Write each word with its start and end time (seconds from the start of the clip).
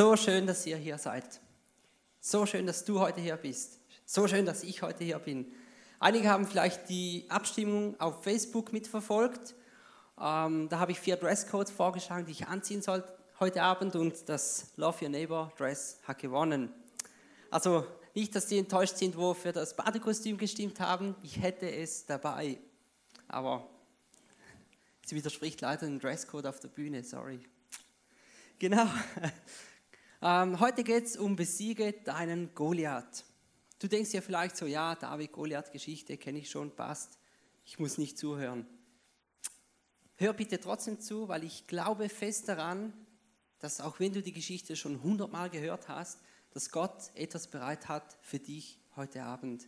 So 0.00 0.16
schön, 0.16 0.46
dass 0.46 0.64
ihr 0.64 0.78
hier 0.78 0.96
seid. 0.96 1.42
So 2.22 2.46
schön, 2.46 2.66
dass 2.66 2.86
du 2.86 3.00
heute 3.00 3.20
hier 3.20 3.36
bist. 3.36 3.80
So 4.06 4.26
schön, 4.26 4.46
dass 4.46 4.62
ich 4.62 4.80
heute 4.80 5.04
hier 5.04 5.18
bin. 5.18 5.52
Einige 5.98 6.30
haben 6.30 6.46
vielleicht 6.46 6.88
die 6.88 7.26
Abstimmung 7.28 8.00
auf 8.00 8.24
Facebook 8.24 8.72
mitverfolgt. 8.72 9.54
Ähm, 10.18 10.70
da 10.70 10.78
habe 10.78 10.92
ich 10.92 10.98
vier 10.98 11.16
Dresscodes 11.18 11.70
vorgeschlagen, 11.70 12.24
die 12.24 12.32
ich 12.32 12.46
anziehen 12.46 12.80
soll 12.80 13.04
heute 13.40 13.62
Abend 13.62 13.94
und 13.94 14.26
das 14.30 14.68
Love 14.76 15.04
Your 15.04 15.10
Neighbor 15.10 15.52
Dress 15.58 15.98
hat 16.04 16.18
gewonnen. 16.18 16.72
Also 17.50 17.86
nicht, 18.14 18.34
dass 18.34 18.46
die 18.46 18.56
enttäuscht 18.56 18.96
sind, 18.96 19.18
wo 19.18 19.34
für 19.34 19.52
das 19.52 19.76
Badekostüm 19.76 20.38
gestimmt 20.38 20.80
haben. 20.80 21.14
Ich 21.22 21.42
hätte 21.42 21.70
es 21.70 22.06
dabei. 22.06 22.56
Aber 23.28 23.68
sie 25.04 25.14
widerspricht 25.14 25.60
leider 25.60 25.84
dem 25.84 26.00
Dresscode 26.00 26.46
auf 26.46 26.58
der 26.58 26.68
Bühne, 26.68 27.04
sorry. 27.04 27.40
Genau. 28.58 28.86
Ähm, 30.22 30.60
heute 30.60 30.84
geht 30.84 31.06
es 31.06 31.16
um 31.16 31.34
Besiege 31.34 31.94
deinen 32.04 32.54
Goliath. 32.54 33.24
Du 33.78 33.88
denkst 33.88 34.12
ja 34.12 34.20
vielleicht 34.20 34.54
so, 34.54 34.66
ja, 34.66 34.94
David-Goliath-Geschichte 34.94 36.18
kenne 36.18 36.40
ich 36.40 36.50
schon, 36.50 36.76
passt. 36.76 37.18
Ich 37.64 37.78
muss 37.78 37.96
nicht 37.96 38.18
zuhören. 38.18 38.66
Hör 40.16 40.34
bitte 40.34 40.60
trotzdem 40.60 41.00
zu, 41.00 41.28
weil 41.28 41.44
ich 41.44 41.66
glaube 41.66 42.10
fest 42.10 42.48
daran, 42.48 42.92
dass 43.60 43.80
auch 43.80 43.98
wenn 43.98 44.12
du 44.12 44.20
die 44.22 44.34
Geschichte 44.34 44.76
schon 44.76 45.02
hundertmal 45.02 45.48
gehört 45.48 45.88
hast, 45.88 46.20
dass 46.50 46.70
Gott 46.70 47.10
etwas 47.14 47.46
bereit 47.46 47.88
hat 47.88 48.18
für 48.20 48.38
dich 48.38 48.78
heute 48.96 49.22
Abend. 49.22 49.66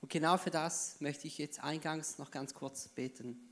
Und 0.00 0.12
genau 0.12 0.36
für 0.36 0.50
das 0.50 1.00
möchte 1.00 1.26
ich 1.26 1.38
jetzt 1.38 1.64
eingangs 1.64 2.18
noch 2.18 2.30
ganz 2.30 2.54
kurz 2.54 2.86
beten. 2.86 3.47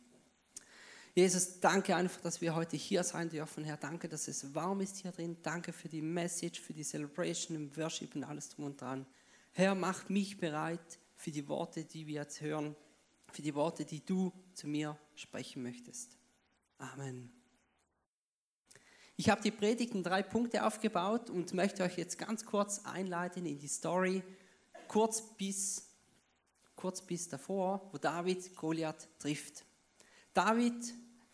Jesus, 1.17 1.61
danke 1.61 1.97
einfach, 1.97 2.21
dass 2.21 2.43
wir 2.43 2.55
heute 2.55 2.77
hier 2.77 3.03
sein 3.03 3.31
dürfen. 3.31 3.65
Herr, 3.65 3.79
danke, 3.79 4.07
dass 4.07 4.29
es 4.29 4.55
warm 4.55 4.83
ist 4.83 4.99
hier 4.99 5.13
drin. 5.13 5.39
Danke 5.43 5.73
für 5.73 5.89
die 5.89 6.03
Message, 6.03 6.61
für 6.61 6.75
die 6.75 6.85
Celebration, 6.85 7.57
im 7.57 7.75
Worship 7.75 8.15
und 8.15 8.23
alles 8.23 8.51
drum 8.51 8.67
und 8.67 8.79
dran. 8.79 9.07
Herr, 9.53 9.75
mach 9.75 10.11
mich 10.11 10.37
bereit 10.37 10.99
für 11.15 11.31
die 11.31 11.49
Worte, 11.49 11.85
die 11.85 12.07
wir 12.07 12.17
jetzt 12.17 12.43
hören, 12.43 12.77
für 13.33 13.41
die 13.41 13.55
Worte, 13.55 13.87
die 13.87 14.05
du 14.05 14.31
zu 14.53 14.69
mir 14.69 14.99
sprechen 15.15 15.63
möchtest. 15.63 16.19
Amen. 16.77 17.33
Ich 19.17 19.31
habe 19.31 19.41
die 19.41 19.53
Predigt 19.53 19.95
in 19.95 20.03
drei 20.03 20.23
Punkte 20.23 20.67
aufgebaut 20.67 21.31
und 21.31 21.55
möchte 21.55 21.83
euch 21.83 21.97
jetzt 21.97 22.19
ganz 22.19 22.45
kurz 22.45 22.85
einleiten 22.85 23.47
in 23.47 23.59
die 23.59 23.69
Story, 23.69 24.23
kurz 24.87 25.23
bis, 25.39 25.89
kurz 26.75 27.01
bis 27.01 27.27
davor, 27.27 27.89
wo 27.91 27.97
David 27.97 28.55
Goliath 28.55 29.09
trifft. 29.19 29.65
David 30.35 30.75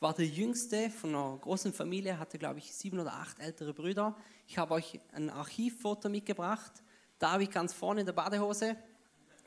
war 0.03 0.15
der 0.15 0.27
jüngste 0.27 0.91
von 0.91 1.15
einer 1.15 1.39
großen 1.39 1.73
Familie, 1.73 2.19
hatte 2.19 2.37
glaube 2.37 2.59
ich 2.59 2.75
sieben 2.75 2.99
oder 2.99 3.13
acht 3.13 3.39
ältere 3.39 3.73
Brüder. 3.73 4.17
Ich 4.49 4.59
habe 4.59 4.75
euch 4.75 5.01
ein 5.13 5.31
Archivfoto 5.31 6.09
mitgebracht. 6.09 6.73
David 7.21 7.53
ganz 7.53 7.73
vorne 7.73 8.01
in 8.01 8.07
der 8.07 8.13
Badehose, 8.13 8.77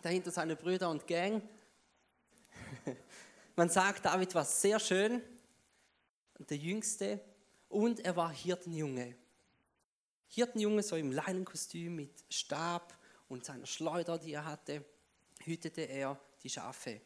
dahinter 0.02 0.32
seine 0.32 0.56
Brüder 0.56 0.90
und 0.90 1.06
Gang. 1.06 1.42
Man 3.58 3.70
sagt, 3.70 4.06
David 4.06 4.34
war 4.34 4.46
sehr 4.46 4.80
schön, 4.80 5.22
der 6.40 6.58
jüngste, 6.58 7.20
und 7.68 8.00
er 8.00 8.16
war 8.16 8.32
Hirtenjunge. 8.32 9.16
Hirtenjunge, 10.28 10.84
so 10.84 10.96
im 10.96 11.12
Leinenkostüm 11.12 11.98
mit 11.98 12.24
Stab 12.30 12.98
und 13.28 13.44
seiner 13.44 13.66
Schleuder, 13.66 14.18
die 14.18 14.32
er 14.32 14.46
hatte, 14.46 14.86
hütete 15.44 15.82
er 15.82 16.18
die 16.44 16.50
Schafe. 16.50 17.02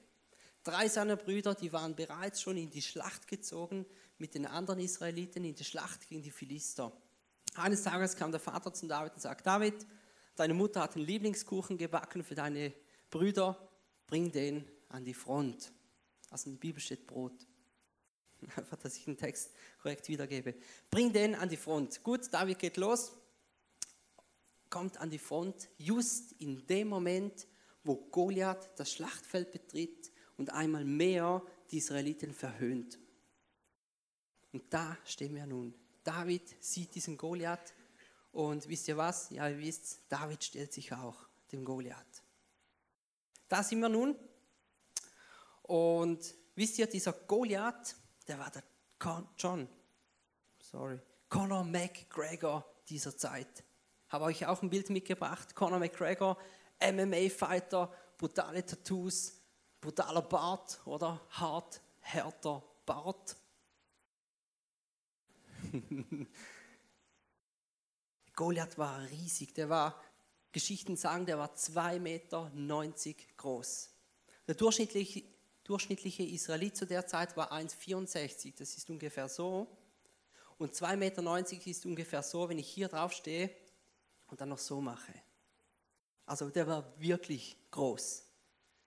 Drei 0.69 0.87
seiner 0.87 1.15
Brüder, 1.15 1.55
die 1.55 1.73
waren 1.73 1.95
bereits 1.95 2.43
schon 2.43 2.55
in 2.55 2.69
die 2.69 2.83
Schlacht 2.83 3.27
gezogen 3.27 3.87
mit 4.19 4.35
den 4.35 4.45
anderen 4.45 4.79
Israeliten, 4.79 5.43
in 5.43 5.55
die 5.55 5.63
Schlacht 5.63 6.07
gegen 6.07 6.21
die 6.21 6.29
Philister. 6.29 6.91
Eines 7.55 7.81
Tages 7.81 8.15
kam 8.15 8.29
der 8.29 8.39
Vater 8.39 8.71
zu 8.71 8.85
David 8.85 9.13
und 9.13 9.19
sagt, 9.19 9.47
David, 9.47 9.87
deine 10.35 10.53
Mutter 10.53 10.81
hat 10.81 10.95
einen 10.95 11.07
Lieblingskuchen 11.07 11.75
gebacken 11.75 12.23
für 12.23 12.35
deine 12.35 12.71
Brüder, 13.09 13.57
bring 14.05 14.31
den 14.31 14.63
an 14.89 15.03
die 15.03 15.15
Front. 15.15 15.71
Also 16.29 16.51
in 16.51 16.57
der 16.57 16.59
Bibel 16.59 16.79
steht 16.79 17.07
Brot. 17.07 17.47
Einfach, 18.55 18.77
dass 18.77 18.95
ich 18.95 19.05
den 19.05 19.17
Text 19.17 19.49
korrekt 19.81 20.07
wiedergebe. 20.07 20.53
Bring 20.91 21.11
den 21.11 21.33
an 21.33 21.49
die 21.49 21.57
Front. 21.57 22.03
Gut, 22.03 22.31
David 22.31 22.59
geht 22.59 22.77
los, 22.77 23.13
kommt 24.69 24.97
an 24.97 25.09
die 25.09 25.17
Front, 25.17 25.67
just 25.79 26.33
in 26.33 26.67
dem 26.67 26.89
Moment, 26.89 27.47
wo 27.83 27.95
Goliath 27.95 28.69
das 28.75 28.91
Schlachtfeld 28.91 29.51
betritt 29.51 30.11
und 30.39 30.53
einmal 30.53 30.85
mehr 30.85 31.43
die 31.69 31.77
Israeliten 31.77 32.33
verhöhnt. 32.33 32.97
Und 34.53 34.73
da 34.73 34.97
stehen 35.03 35.35
wir 35.35 35.45
nun. 35.45 35.75
David 36.03 36.63
sieht 36.63 36.95
diesen 36.95 37.17
Goliath 37.17 37.73
und 38.31 38.67
wisst 38.69 38.87
ihr 38.87 38.95
was? 38.95 39.29
Ja, 39.31 39.49
ihr 39.49 39.59
wisst, 39.59 39.99
David 40.07 40.41
stellt 40.41 40.71
sich 40.71 40.93
auch 40.93 41.27
dem 41.51 41.65
Goliath. 41.65 42.23
Da 43.49 43.61
sind 43.61 43.81
wir 43.81 43.89
nun. 43.89 44.15
Und 45.63 46.33
wisst 46.55 46.79
ihr, 46.79 46.87
dieser 46.87 47.11
Goliath, 47.11 47.95
der 48.25 48.39
war 48.39 48.49
der 48.49 48.63
John, 49.37 49.67
sorry, 50.59 50.99
Conor 51.27 51.65
McGregor 51.65 52.65
dieser 52.87 53.15
Zeit. 53.15 53.63
Habe 54.07 54.25
euch 54.25 54.45
auch 54.45 54.61
ein 54.61 54.69
Bild 54.69 54.89
mitgebracht. 54.89 55.53
Conor 55.53 55.79
McGregor, 55.79 56.37
MMA-Fighter, 56.81 57.93
brutale 58.17 58.65
Tattoos, 58.65 59.38
brutaler 59.81 60.21
Bart 60.21 60.79
oder 60.85 61.19
hart, 61.29 61.81
härter 62.01 62.63
Bart. 62.85 63.35
Goliath 68.35 68.77
war 68.77 69.01
riesig, 69.09 69.53
der 69.53 69.69
war, 69.69 70.01
Geschichten 70.51 70.95
sagen, 70.95 71.25
der 71.25 71.37
war 71.37 71.53
2,90 71.53 71.99
Meter 71.99 72.51
groß. 73.37 73.89
Der 74.47 74.55
durchschnittliche, 74.55 75.23
durchschnittliche 75.63 76.23
Israelit 76.23 76.75
zu 76.75 76.87
der 76.87 77.05
Zeit 77.05 77.37
war 77.37 77.51
1,64, 77.51 78.55
das 78.57 78.75
ist 78.77 78.89
ungefähr 78.89 79.29
so. 79.29 79.67
Und 80.57 80.73
2,90 80.73 80.95
Meter 80.95 81.67
ist 81.67 81.85
ungefähr 81.85 82.23
so, 82.23 82.49
wenn 82.49 82.57
ich 82.59 82.67
hier 82.67 82.87
drauf 82.87 83.13
stehe 83.13 83.49
und 84.27 84.41
dann 84.41 84.49
noch 84.49 84.57
so 84.57 84.81
mache. 84.81 85.13
Also 86.25 86.49
der 86.49 86.67
war 86.67 86.99
wirklich 86.99 87.57
groß. 87.71 88.28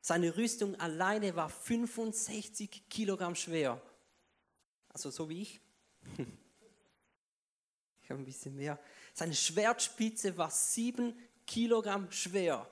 Seine 0.05 0.37
Rüstung 0.37 0.75
alleine 0.81 1.37
war 1.37 1.49
65 1.49 2.89
Kilogramm 2.91 3.37
schwer. 3.37 3.81
Also 4.89 5.11
so 5.11 5.29
wie 5.31 5.43
ich. 5.43 5.61
Ich 8.05 8.11
habe 8.11 8.21
ein 8.21 8.27
bisschen 8.27 8.57
mehr. 8.57 8.81
Seine 9.15 9.33
Schwertspitze 9.33 10.37
war 10.37 10.51
7 10.51 11.17
Kilogramm 11.47 12.11
schwer. 12.11 12.69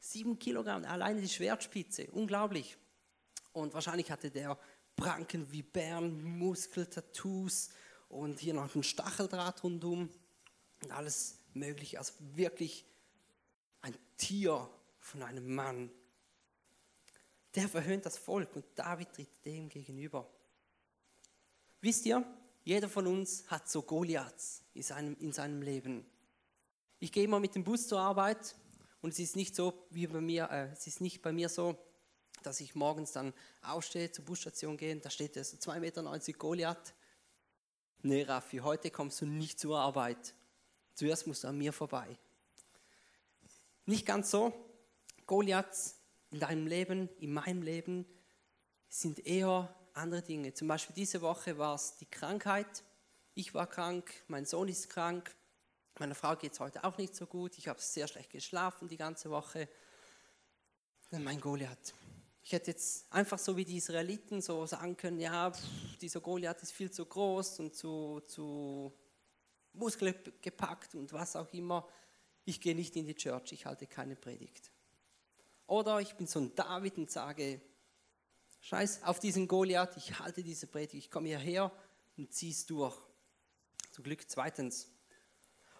7 0.00 0.38
Kilogramm, 0.38 0.84
alleine 0.84 1.22
die 1.22 1.30
Schwertspitze. 1.30 2.08
Unglaublich. 2.12 2.76
Und 3.54 3.72
wahrscheinlich 3.72 4.10
hatte 4.10 4.30
der 4.30 4.58
Pranken 4.94 5.50
wie 5.50 5.62
Bären, 5.62 6.22
Muskeltattoos 6.22 7.70
und 8.10 8.38
hier 8.38 8.52
noch 8.52 8.74
ein 8.74 8.82
Stacheldraht 8.82 9.64
rundum 9.64 10.10
und 10.82 10.90
alles 10.92 11.38
mögliche. 11.54 11.98
Also 11.98 12.12
wirklich 12.18 12.84
ein 13.80 13.96
Tier 14.18 14.68
von 14.98 15.22
einem 15.22 15.54
Mann 15.54 15.90
der 17.56 17.68
verhöhnt 17.68 18.04
das 18.04 18.18
Volk 18.18 18.54
und 18.54 18.64
David 18.74 19.12
tritt 19.12 19.44
dem 19.44 19.68
gegenüber. 19.68 20.30
Wisst 21.80 22.04
ihr, 22.04 22.24
jeder 22.64 22.88
von 22.88 23.06
uns 23.06 23.50
hat 23.50 23.68
so 23.68 23.82
Goliaths 23.82 24.62
in 24.74 24.82
seinem, 24.82 25.16
in 25.18 25.32
seinem 25.32 25.62
Leben. 25.62 26.04
Ich 26.98 27.12
gehe 27.12 27.24
immer 27.24 27.40
mit 27.40 27.54
dem 27.54 27.64
Bus 27.64 27.88
zur 27.88 28.00
Arbeit 28.00 28.54
und 29.00 29.12
es 29.12 29.18
ist 29.18 29.36
nicht 29.36 29.54
so 29.54 29.86
wie 29.90 30.06
bei 30.06 30.20
mir, 30.20 30.50
äh, 30.50 30.72
es 30.72 30.86
ist 30.86 31.00
nicht 31.00 31.22
bei 31.22 31.32
mir 31.32 31.48
so, 31.48 31.78
dass 32.42 32.60
ich 32.60 32.74
morgens 32.74 33.12
dann 33.12 33.32
aufstehe, 33.62 34.12
zur 34.12 34.24
Busstation 34.24 34.76
gehe, 34.76 34.94
da 34.96 35.10
steht 35.10 35.34
so 35.34 35.56
2,90 35.56 35.80
Meter 35.80 36.38
Goliath. 36.38 36.94
Nee, 38.02 38.22
Raffi, 38.22 38.58
heute 38.58 38.90
kommst 38.90 39.20
du 39.20 39.26
nicht 39.26 39.58
zur 39.58 39.78
Arbeit. 39.78 40.34
Zuerst 40.94 41.26
musst 41.26 41.44
du 41.44 41.48
an 41.48 41.58
mir 41.58 41.72
vorbei. 41.72 42.18
Nicht 43.86 44.06
ganz 44.06 44.30
so. 44.30 44.52
Goliaths 45.26 45.95
in 46.36 46.40
deinem 46.40 46.66
Leben, 46.66 47.08
in 47.18 47.32
meinem 47.32 47.62
Leben, 47.62 48.04
sind 48.90 49.26
eher 49.26 49.74
andere 49.94 50.20
Dinge. 50.20 50.52
Zum 50.52 50.68
Beispiel 50.68 50.94
diese 50.94 51.22
Woche 51.22 51.56
war 51.56 51.74
es 51.74 51.96
die 51.96 52.04
Krankheit. 52.04 52.84
Ich 53.32 53.54
war 53.54 53.66
krank, 53.66 54.12
mein 54.28 54.44
Sohn 54.44 54.68
ist 54.68 54.90
krank, 54.90 55.34
meiner 55.98 56.14
Frau 56.14 56.36
geht 56.36 56.52
es 56.52 56.60
heute 56.60 56.84
auch 56.84 56.98
nicht 56.98 57.16
so 57.16 57.26
gut. 57.26 57.56
Ich 57.56 57.68
habe 57.68 57.80
sehr 57.80 58.06
schlecht 58.06 58.28
geschlafen 58.28 58.86
die 58.86 58.98
ganze 58.98 59.30
Woche. 59.30 59.66
Mein 61.10 61.40
Goliath. 61.40 61.94
Ich 62.42 62.52
hätte 62.52 62.72
jetzt 62.72 63.10
einfach 63.10 63.38
so 63.38 63.56
wie 63.56 63.64
die 63.64 63.78
Israeliten 63.78 64.42
so 64.42 64.66
sagen 64.66 64.94
können, 64.94 65.18
ja, 65.18 65.50
pff, 65.50 65.96
dieser 66.02 66.20
Goliath 66.20 66.62
ist 66.62 66.72
viel 66.72 66.90
zu 66.90 67.06
groß 67.06 67.60
und 67.60 67.74
zu, 67.74 68.20
zu 68.26 68.92
muskelgepackt 69.72 70.96
und 70.96 71.14
was 71.14 71.34
auch 71.34 71.50
immer. 71.54 71.88
Ich 72.44 72.60
gehe 72.60 72.74
nicht 72.74 72.94
in 72.94 73.06
die 73.06 73.14
Church, 73.14 73.52
ich 73.52 73.64
halte 73.64 73.86
keine 73.86 74.16
Predigt. 74.16 74.70
Oder 75.66 76.00
ich 76.00 76.14
bin 76.14 76.26
so 76.26 76.40
ein 76.40 76.54
David 76.54 76.96
und 76.98 77.10
sage, 77.10 77.60
scheiß 78.60 79.02
auf 79.02 79.18
diesen 79.18 79.48
Goliath, 79.48 79.96
ich 79.96 80.18
halte 80.18 80.42
diese 80.42 80.66
Predigt, 80.66 81.06
ich 81.06 81.10
komme 81.10 81.28
hierher 81.28 81.72
und 82.16 82.32
ziehe 82.32 82.52
es 82.52 82.66
durch. 82.66 82.96
Zum 83.92 84.04
Glück 84.04 84.28
zweitens. 84.28 84.88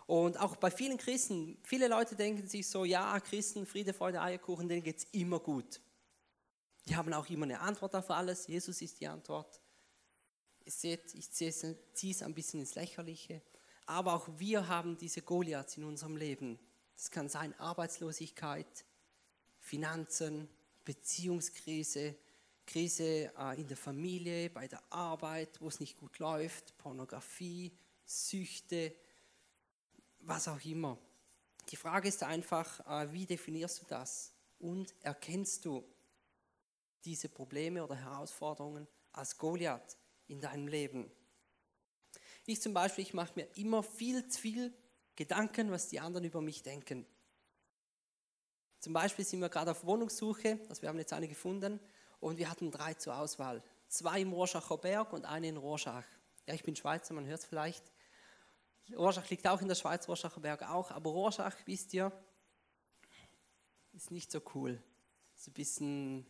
Und 0.07 0.39
auch 0.39 0.57
bei 0.57 0.71
vielen 0.71 0.99
Christen, 0.99 1.59
viele 1.65 1.89
Leute 1.89 2.15
denken 2.15 2.47
sich 2.47 2.69
so, 2.69 2.85
ja, 2.85 3.19
Christen, 3.21 3.67
Friede, 3.67 3.93
Freude, 3.93 4.21
Eierkuchen, 4.21 4.69
denen 4.69 4.83
geht 4.83 4.99
es 4.99 5.05
immer 5.13 5.41
gut. 5.41 5.81
Die 6.87 6.95
haben 6.95 7.13
auch 7.13 7.29
immer 7.29 7.45
eine 7.45 7.61
Antwort 7.61 7.95
auf 7.97 8.11
alles. 8.11 8.47
Jesus 8.47 8.81
ist 8.81 9.01
die 9.01 9.09
Antwort. 9.09 9.61
Ihr 10.65 10.73
seht, 10.73 11.15
ich 11.15 11.31
ziehe 11.33 11.51
es 11.51 12.23
ein 12.23 12.35
bisschen 12.35 12.61
ins 12.61 12.77
Lächerliche. 12.77 13.43
Aber 13.87 14.15
auch 14.15 14.29
wir 14.39 14.69
haben 14.69 14.97
diese 14.97 15.23
Goliaths 15.23 15.77
in 15.77 15.85
unserem 15.85 16.17
Leben. 16.17 16.59
Das 16.97 17.11
kann 17.11 17.29
sein 17.29 17.59
Arbeitslosigkeit, 17.59 18.85
Finanzen, 19.67 20.49
Beziehungskrise, 20.85 22.15
Krise 22.65 23.33
äh, 23.37 23.61
in 23.61 23.67
der 23.67 23.77
Familie, 23.77 24.49
bei 24.49 24.69
der 24.69 24.81
Arbeit, 24.91 25.61
wo 25.61 25.67
es 25.67 25.81
nicht 25.81 25.99
gut 25.99 26.21
läuft, 26.21 26.79
Pornografie, 26.79 27.73
Süchte, 28.05 28.95
was 30.21 30.47
auch 30.47 30.65
immer. 30.65 30.97
Die 31.69 31.75
Frage 31.75 32.09
ist 32.09 32.23
einfach, 32.23 32.79
äh, 32.87 33.13
wie 33.13 33.27
definierst 33.27 33.83
du 33.83 33.87
das? 33.87 34.33
Und 34.61 34.95
erkennst 35.01 35.65
du 35.65 35.85
diese 37.05 37.29
Probleme 37.29 37.83
oder 37.83 37.97
Herausforderungen 37.97 38.87
als 39.11 39.37
Goliath 39.37 39.97
in 40.29 40.41
deinem 40.41 40.69
Leben? 40.69 41.11
Ich 42.47 42.63
zum 42.63 42.73
Beispiel, 42.73 43.03
ich 43.03 43.15
mache 43.15 43.33
mir 43.35 43.49
immer 43.57 43.83
viel 43.83 44.29
zu 44.29 44.41
viel 44.41 44.73
Gedanken, 45.17 45.73
was 45.73 45.89
die 45.89 45.99
anderen 45.99 46.25
über 46.25 46.41
mich 46.41 46.63
denken. 46.63 47.05
Zum 48.87 48.93
Beispiel 48.93 49.25
sind 49.25 49.41
wir 49.41 49.49
gerade 49.49 49.73
auf 49.73 49.85
Wohnungssuche, 49.85 50.61
also 50.69 50.81
wir 50.81 50.89
haben 50.89 50.99
jetzt 51.01 51.13
eine 51.13 51.27
gefunden 51.27 51.81
und 52.21 52.39
wir 52.39 52.49
hatten 52.49 52.71
drei 52.71 52.95
zur 52.95 53.19
Auswahl. 53.19 53.61
Zwei 53.89 54.21
im 54.21 54.33
Rorschacher 54.33 54.79
Berg 54.79 55.13
und 55.13 55.25
eine 55.25 55.49
in 55.49 55.57
Rorschach. 55.57 56.05
Ja, 56.47 56.55
ich 56.55 56.63
bin 56.63 56.77
Schweizer, 56.77 57.13
man 57.13 57.27
hört 57.27 57.41
es 57.41 57.47
vielleicht. 57.47 57.83
Rorschach 58.97 59.29
liegt 59.29 59.45
auch 59.49 59.61
in 59.61 59.67
der 59.67 59.75
Schweiz, 59.75 60.07
Rorschacher 60.07 60.39
Berg 60.39 60.63
auch, 60.71 60.93
aber 60.93 61.11
Rorschach, 61.11 61.57
wisst 61.65 61.95
ihr, 61.95 62.13
ist 63.93 64.13
nicht 64.13 64.31
so 64.31 64.41
cool. 64.55 64.81
So 65.35 65.51
ein 65.51 65.55
bisschen, 65.55 66.25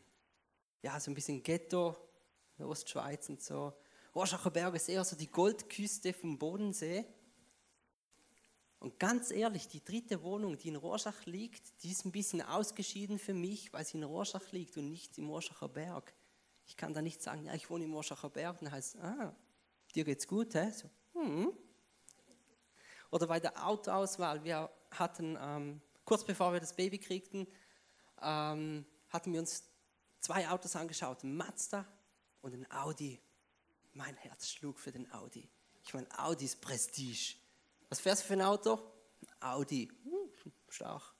ja, 0.80 0.98
so 0.98 1.10
ein 1.10 1.14
bisschen 1.14 1.42
Ghetto, 1.42 1.94
Ostschweiz 2.58 3.28
und 3.28 3.42
so. 3.42 3.74
Rorschacher 4.14 4.50
Berg 4.50 4.74
ist 4.76 4.88
eher 4.88 5.04
so 5.04 5.14
die 5.14 5.30
Goldküste 5.30 6.14
vom 6.14 6.38
Bodensee. 6.38 7.04
Und 8.86 9.00
ganz 9.00 9.32
ehrlich, 9.32 9.66
die 9.66 9.82
dritte 9.82 10.22
Wohnung, 10.22 10.56
die 10.56 10.68
in 10.68 10.76
Rorschach 10.76 11.26
liegt, 11.26 11.82
die 11.82 11.90
ist 11.90 12.04
ein 12.04 12.12
bisschen 12.12 12.40
ausgeschieden 12.40 13.18
für 13.18 13.34
mich, 13.34 13.72
weil 13.72 13.84
sie 13.84 13.96
in 13.96 14.04
Rorschach 14.04 14.52
liegt 14.52 14.76
und 14.76 14.90
nicht 14.90 15.18
im 15.18 15.28
Rorschacher 15.28 15.68
Berg. 15.68 16.14
Ich 16.66 16.76
kann 16.76 16.94
da 16.94 17.02
nicht 17.02 17.20
sagen, 17.20 17.42
ja, 17.42 17.54
ich 17.54 17.68
wohne 17.68 17.82
im 17.82 17.92
Rorschacher 17.92 18.30
Berg, 18.30 18.60
dann 18.60 18.70
heißt 18.70 18.98
ah, 18.98 19.34
dir 19.92 20.04
geht's 20.04 20.28
gut, 20.28 20.54
hä? 20.54 20.70
So, 20.70 20.88
hm. 21.14 21.52
Oder 23.10 23.26
bei 23.26 23.40
der 23.40 23.66
Autoauswahl, 23.66 24.44
wir 24.44 24.70
hatten, 24.92 25.36
ähm, 25.40 25.82
kurz 26.04 26.22
bevor 26.22 26.52
wir 26.52 26.60
das 26.60 26.76
Baby 26.76 26.98
kriegten, 26.98 27.48
ähm, 28.22 28.86
hatten 29.08 29.32
wir 29.32 29.40
uns 29.40 29.64
zwei 30.20 30.48
Autos 30.48 30.76
angeschaut, 30.76 31.24
ein 31.24 31.36
Mazda 31.36 31.84
und 32.40 32.54
ein 32.54 32.70
Audi. 32.70 33.20
Mein 33.94 34.14
Herz 34.14 34.48
schlug 34.48 34.78
für 34.78 34.92
den 34.92 35.10
Audi. 35.10 35.50
Ich 35.82 35.92
meine, 35.92 36.06
Audi 36.16 36.44
ist 36.44 36.60
Prestige. 36.60 37.34
Was 37.88 38.00
fährst 38.00 38.22
du 38.22 38.26
für 38.28 38.32
ein 38.34 38.42
Auto? 38.42 38.78
Audi. 39.40 39.88
Hm, 40.04 40.52
stark. 40.68 41.14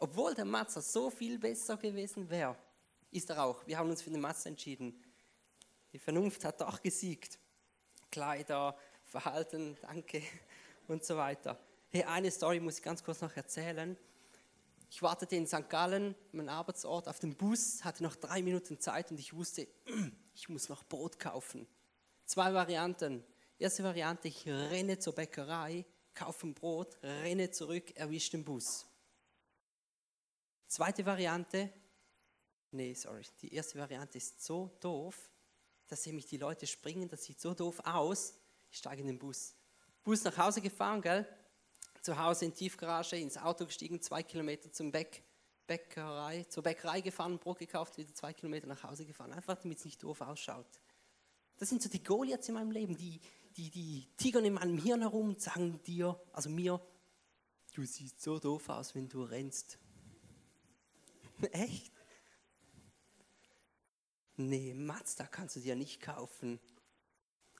Obwohl 0.00 0.34
der 0.34 0.44
Mazda 0.44 0.80
so 0.80 1.10
viel 1.10 1.38
besser 1.38 1.76
gewesen 1.76 2.28
wäre, 2.30 2.56
ist 3.10 3.30
er 3.30 3.44
auch. 3.44 3.66
Wir 3.66 3.78
haben 3.78 3.90
uns 3.90 4.02
für 4.02 4.10
den 4.10 4.20
Mazda 4.20 4.50
entschieden. 4.50 5.02
Die 5.92 5.98
Vernunft 5.98 6.44
hat 6.44 6.60
doch 6.60 6.82
gesiegt. 6.82 7.38
Kleider, 8.10 8.76
Verhalten, 9.04 9.76
danke 9.82 10.22
und 10.88 11.04
so 11.04 11.16
weiter. 11.16 11.58
Hey, 11.90 12.04
eine 12.04 12.30
Story 12.30 12.60
muss 12.60 12.78
ich 12.78 12.84
ganz 12.84 13.02
kurz 13.02 13.20
noch 13.20 13.34
erzählen. 13.36 13.96
Ich 14.90 15.02
wartete 15.02 15.36
in 15.36 15.46
St. 15.46 15.68
Gallen, 15.68 16.14
mein 16.32 16.48
Arbeitsort, 16.48 17.08
auf 17.08 17.18
den 17.18 17.36
Bus, 17.36 17.84
hatte 17.84 18.02
noch 18.02 18.16
drei 18.16 18.42
Minuten 18.42 18.80
Zeit 18.80 19.10
und 19.10 19.20
ich 19.20 19.34
wusste, 19.34 19.68
ich 20.34 20.48
muss 20.48 20.68
noch 20.68 20.84
Brot 20.84 21.18
kaufen. 21.18 21.66
Zwei 22.24 22.52
Varianten. 22.52 23.24
Erste 23.60 23.82
Variante, 23.82 24.28
ich 24.28 24.46
renne 24.46 25.00
zur 25.00 25.14
Bäckerei, 25.16 25.84
kaufe 26.14 26.46
ein 26.46 26.54
Brot, 26.54 26.96
renne 27.02 27.50
zurück, 27.50 27.90
erwische 27.96 28.30
den 28.30 28.44
Bus. 28.44 28.86
Zweite 30.68 31.04
Variante, 31.04 31.72
nee, 32.70 32.94
sorry, 32.94 33.24
die 33.42 33.52
erste 33.52 33.80
Variante 33.80 34.18
ist 34.18 34.44
so 34.44 34.70
doof, 34.78 35.28
dass 35.88 36.06
nämlich 36.06 36.26
die 36.26 36.36
Leute 36.36 36.68
springen, 36.68 37.08
das 37.08 37.24
sieht 37.24 37.40
so 37.40 37.52
doof 37.52 37.80
aus, 37.84 38.34
ich 38.70 38.78
steige 38.78 39.00
in 39.00 39.08
den 39.08 39.18
Bus. 39.18 39.56
Bus 40.04 40.22
nach 40.22 40.38
Hause 40.38 40.60
gefahren, 40.60 41.02
gell? 41.02 41.26
Zu 42.00 42.16
Hause 42.16 42.44
in 42.44 42.54
Tiefgarage, 42.54 43.16
ins 43.16 43.36
Auto 43.38 43.66
gestiegen, 43.66 44.00
zwei 44.00 44.22
Kilometer 44.22 44.70
zum 44.70 44.92
Bäck, 44.92 45.24
Bäckerei, 45.66 46.44
zur 46.44 46.62
Bäckerei 46.62 47.00
gefahren, 47.00 47.40
Brot 47.40 47.58
gekauft, 47.58 47.98
wieder 47.98 48.14
zwei 48.14 48.32
Kilometer 48.32 48.68
nach 48.68 48.84
Hause 48.84 49.04
gefahren, 49.04 49.32
einfach 49.32 49.56
damit 49.56 49.78
es 49.78 49.84
nicht 49.84 50.00
doof 50.00 50.20
ausschaut. 50.20 50.80
Das 51.58 51.70
sind 51.70 51.82
so 51.82 51.88
die 51.88 52.02
Goliaths 52.02 52.48
in 52.48 52.54
meinem 52.54 52.70
Leben, 52.70 52.96
die, 52.96 53.20
die, 53.56 53.70
die 53.70 54.06
tigern 54.16 54.44
in 54.44 54.54
meinem 54.54 54.78
Hirn 54.78 55.00
herum 55.00 55.30
und 55.30 55.40
sagen 55.40 55.80
dir, 55.84 56.20
also 56.32 56.50
mir, 56.50 56.80
du 57.74 57.84
siehst 57.84 58.20
so 58.20 58.38
doof 58.38 58.68
aus, 58.68 58.94
wenn 58.94 59.08
du 59.08 59.22
rennst. 59.22 59.78
Echt? 61.52 61.92
Nee, 64.36 64.72
Mazda 64.74 65.26
kannst 65.26 65.56
du 65.56 65.60
dir 65.60 65.74
nicht 65.74 66.00
kaufen. 66.00 66.60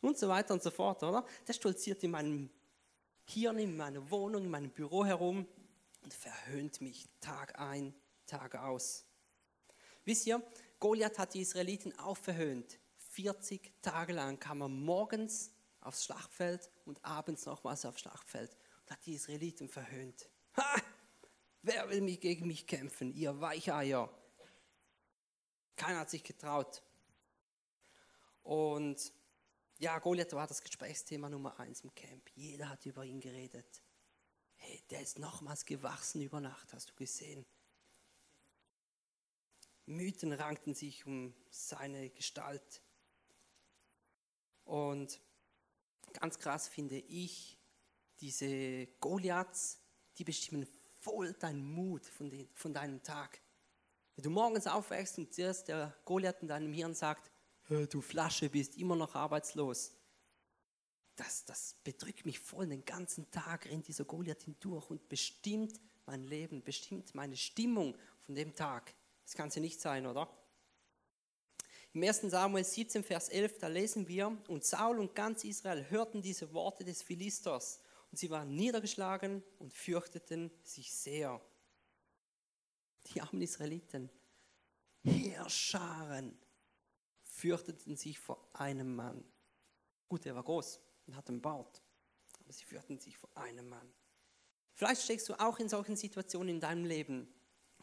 Und 0.01 0.17
so 0.17 0.29
weiter 0.29 0.55
und 0.55 0.63
so 0.63 0.71
fort, 0.71 1.03
oder? 1.03 1.27
Der 1.47 1.53
stolziert 1.53 2.05
in 2.05 2.13
meinem 2.13 2.51
Hirn, 3.25 3.59
in 3.59 3.77
meiner 3.77 4.11
Wohnung, 4.11 4.45
in 4.45 4.51
meinem 4.51 4.71
Büro 4.71 5.05
herum 5.05 5.47
und 6.03 6.15
verhöhnt 6.15 6.81
mich 6.81 7.09
Tag 7.21 7.59
ein, 7.59 7.95
Tag 8.27 8.55
aus. 8.55 9.05
Wisst 10.05 10.27
ihr, 10.27 10.43
Goliath 10.79 11.19
hat 11.19 11.35
die 11.35 11.41
Israeliten 11.41 11.99
auch 11.99 12.17
verhöhnt. 12.17 12.79
40 13.11 13.73
Tage 13.83 14.13
lang 14.13 14.39
kam 14.39 14.63
er 14.63 14.69
morgens 14.69 15.51
aufs 15.81 16.05
Schlachtfeld 16.05 16.71
und 16.85 17.05
abends 17.05 17.47
nochmals 17.47 17.85
aufs 17.85 18.01
Schlachtfeld 18.01 18.57
und 18.83 18.91
hat 18.91 19.05
die 19.07 19.15
Israeliten 19.15 19.69
verhöhnt. 19.69 20.29
Ha! 20.57 20.83
Wer 21.63 21.89
will 21.91 22.01
mich 22.01 22.21
gegen 22.21 22.47
mich 22.47 22.67
kämpfen, 22.67 23.13
ihr 23.13 23.41
Weicheier? 23.41 24.11
Keiner 25.77 26.01
hat 26.01 26.11
sich 26.11 26.25
getraut. 26.25 26.83
Und 28.43 29.13
ja, 29.79 29.99
Goliath 29.99 30.33
war 30.33 30.47
das 30.47 30.63
Gesprächsthema 30.63 31.29
Nummer 31.29 31.59
eins 31.61 31.83
im 31.83 31.95
Camp. 31.95 32.29
Jeder 32.35 32.69
hat 32.69 32.87
über 32.87 33.05
ihn 33.05 33.21
geredet. 33.21 33.83
Hey, 34.55 34.83
der 34.91 35.03
ist 35.03 35.19
nochmals 35.19 35.65
gewachsen 35.65 36.21
über 36.21 36.41
Nacht, 36.41 36.73
hast 36.73 36.91
du 36.91 36.95
gesehen? 36.95 37.47
Mythen 39.87 40.33
rankten 40.33 40.75
sich 40.75 41.07
um 41.07 41.35
seine 41.51 42.11
Gestalt. 42.11 42.83
Und 44.65 45.21
ganz 46.19 46.39
krass 46.39 46.69
finde 46.69 46.99
ich, 46.99 47.59
diese 48.21 48.87
Goliaths, 49.01 49.81
die 50.17 50.25
bestimmen 50.25 50.67
voll 51.01 51.33
deinen 51.35 51.63
Mut 51.63 52.05
von, 52.07 52.29
den, 52.31 52.49
von 52.55 52.73
deinem 52.75 53.03
Tag. 53.03 53.41
Wenn 54.17 54.25
du 54.25 54.31
morgens 54.31 54.67
aufwächst 54.67 55.19
und 55.19 55.33
zuerst 55.33 55.69
der 55.69 55.97
Goliath 56.05 56.43
in 56.43 56.49
deinem 56.49 56.73
Hirn 56.73 56.95
sagt, 56.95 57.31
du 57.69 58.01
Flasche 58.01 58.51
bist 58.51 58.77
immer 58.77 58.97
noch 58.97 59.15
arbeitslos, 59.15 59.93
das, 61.15 61.45
das 61.45 61.77
bedrückt 61.85 62.27
mich 62.27 62.41
voll. 62.41 62.67
Den 62.67 62.85
ganzen 62.85 63.31
Tag 63.31 63.67
rennt 63.67 63.89
dieser 63.89 64.05
Goliath 64.05 64.43
hindurch 64.43 64.91
und 64.91 65.09
bestimmt 65.09 65.81
mein 66.07 66.25
Leben, 66.25 66.63
bestimmt 66.65 67.15
meine 67.15 67.37
Stimmung 67.37 67.97
von 68.25 68.35
dem 68.35 68.55
Tag. 68.55 68.95
Das 69.25 69.35
kann 69.35 69.49
es 69.49 69.55
ja 69.55 69.61
nicht 69.61 69.81
sein, 69.81 70.07
oder? 70.07 70.29
Im 71.95 72.03
1. 72.03 72.21
Samuel 72.23 72.65
17, 72.65 73.03
Vers 73.03 73.29
11, 73.31 73.59
da 73.59 73.69
lesen 73.69 74.07
wir, 74.09 74.37
und 74.49 74.65
Saul 74.65 74.99
und 74.99 75.15
ganz 75.15 75.45
Israel 75.45 75.89
hörten 75.89 76.21
diese 76.21 76.53
Worte 76.53 76.85
des 76.85 77.03
Philisters, 77.03 77.81
und 78.11 78.19
sie 78.19 78.31
waren 78.31 78.55
niedergeschlagen 78.55 79.43
und 79.59 79.73
fürchteten 79.73 80.51
sich 80.63 80.93
sehr. 80.93 81.41
Die 83.07 83.21
armen 83.21 83.43
Israeliten, 83.43 84.11
Heerscharen, 85.03 86.39
fürchteten 87.23 87.97
sich 87.97 88.19
vor 88.19 88.49
einem 88.53 88.95
Mann. 88.95 89.25
Gut, 90.09 90.27
er 90.27 90.35
war 90.35 90.43
groß 90.43 90.81
und 91.07 91.17
hatte 91.17 91.33
einen 91.33 91.41
Bart, 91.41 91.83
aber 92.41 92.53
sie 92.53 92.65
fürchteten 92.65 92.99
sich 92.99 93.17
vor 93.17 93.31
einem 93.35 93.69
Mann. 93.69 93.93
Vielleicht 94.75 95.03
steckst 95.03 95.29
du 95.29 95.41
auch 95.41 95.59
in 95.59 95.69
solchen 95.69 95.97
Situationen 95.97 96.57
in 96.57 96.61
deinem 96.61 96.85
Leben. 96.85 97.33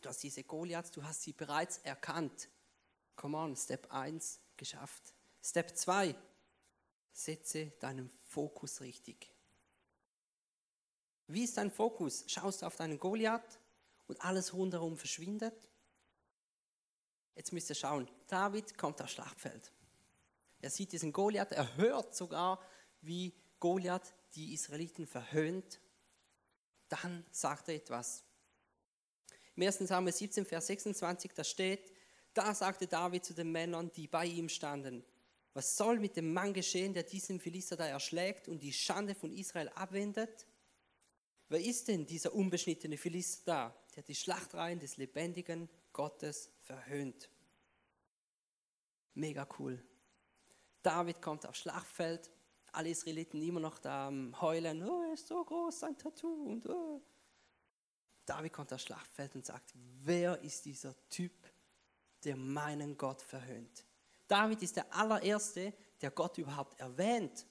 Du 0.01 0.09
hast 0.09 0.21
diese 0.23 0.43
Goliaths, 0.43 0.91
du 0.91 1.03
hast 1.03 1.23
sie 1.23 1.33
bereits 1.33 1.79
erkannt. 1.79 2.49
Come 3.15 3.37
on, 3.37 3.55
Step 3.55 3.91
1 3.91 4.39
geschafft. 4.57 5.13
Step 5.41 5.75
2, 5.77 6.15
setze 7.11 7.71
deinen 7.79 8.09
Fokus 8.27 8.81
richtig. 8.81 9.31
Wie 11.27 11.43
ist 11.43 11.57
dein 11.57 11.71
Fokus? 11.71 12.23
Schaust 12.27 12.61
du 12.61 12.65
auf 12.65 12.75
deinen 12.75 12.99
Goliath 12.99 13.59
und 14.07 14.21
alles 14.21 14.53
rundherum 14.53 14.97
verschwindet? 14.97 15.69
Jetzt 17.35 17.51
müsst 17.51 17.69
ihr 17.69 17.75
schauen, 17.75 18.09
David 18.27 18.77
kommt 18.77 19.01
aufs 19.01 19.13
Schlachtfeld. 19.13 19.71
Er 20.61 20.69
sieht 20.69 20.91
diesen 20.91 21.11
Goliath, 21.11 21.51
er 21.51 21.75
hört 21.77 22.15
sogar, 22.15 22.61
wie 23.01 23.33
Goliath 23.59 24.13
die 24.35 24.53
Israeliten 24.53 25.07
verhöhnt, 25.07 25.79
dann 26.89 27.25
sagt 27.31 27.69
er 27.69 27.75
etwas. 27.75 28.23
Im 29.55 29.63
1. 29.63 29.79
Samuel 29.79 30.13
17, 30.13 30.45
Vers 30.45 30.67
26, 30.67 31.33
da 31.33 31.43
steht, 31.43 31.94
da 32.35 32.53
sagte 32.53 32.85
David 32.85 33.25
zu 33.25 33.33
den 33.33 33.51
Männern, 33.51 33.91
die 33.93 34.07
bei 34.07 34.25
ihm 34.25 34.49
standen, 34.49 35.03
was 35.53 35.77
soll 35.77 35.99
mit 35.99 36.17
dem 36.17 36.33
Mann 36.33 36.53
geschehen, 36.53 36.93
der 36.93 37.03
diesen 37.03 37.39
Philister 37.39 37.77
da 37.77 37.87
erschlägt 37.87 38.49
und 38.49 38.61
die 38.61 38.73
Schande 38.73 39.15
von 39.15 39.31
Israel 39.31 39.69
abwendet? 39.69 40.45
Wer 41.47 41.61
ist 41.61 41.87
denn 41.87 42.05
dieser 42.05 42.33
unbeschnittene 42.33 42.97
Philister 42.97 43.43
da, 43.45 43.75
der 43.95 44.03
die 44.03 44.15
Schlachtreihen 44.15 44.79
des 44.79 44.97
lebendigen 44.97 45.69
Gottes 45.93 46.51
verhöhnt? 46.59 47.29
Mega 49.13 49.47
cool. 49.57 49.81
David 50.83 51.21
kommt 51.21 51.45
aufs 51.45 51.59
Schlachtfeld, 51.59 52.29
alle 52.73 52.89
Israeliten 52.89 53.41
immer 53.41 53.61
noch 53.61 53.79
da 53.79 54.07
am 54.07 54.39
Heulen, 54.41 54.83
oh, 54.83 55.03
er 55.03 55.13
ist 55.13 55.27
so 55.27 55.43
groß, 55.43 55.79
sein 55.79 55.97
Tattoo 55.97 56.51
und 56.51 56.67
oh. 56.67 57.01
David 58.25 58.51
kommt 58.51 58.73
aufs 58.73 58.83
Schlachtfeld 58.83 59.35
und 59.35 59.45
sagt, 59.45 59.73
wer 60.03 60.41
ist 60.41 60.65
dieser 60.65 60.93
Typ, 61.07 61.31
der 62.25 62.35
meinen 62.35 62.97
Gott 62.97 63.21
verhöhnt? 63.21 63.85
David 64.27 64.61
ist 64.63 64.75
der 64.75 64.93
allererste, 64.93 65.73
der 66.01 66.11
Gott 66.11 66.37
überhaupt 66.37 66.79
erwähnt. 66.79 67.45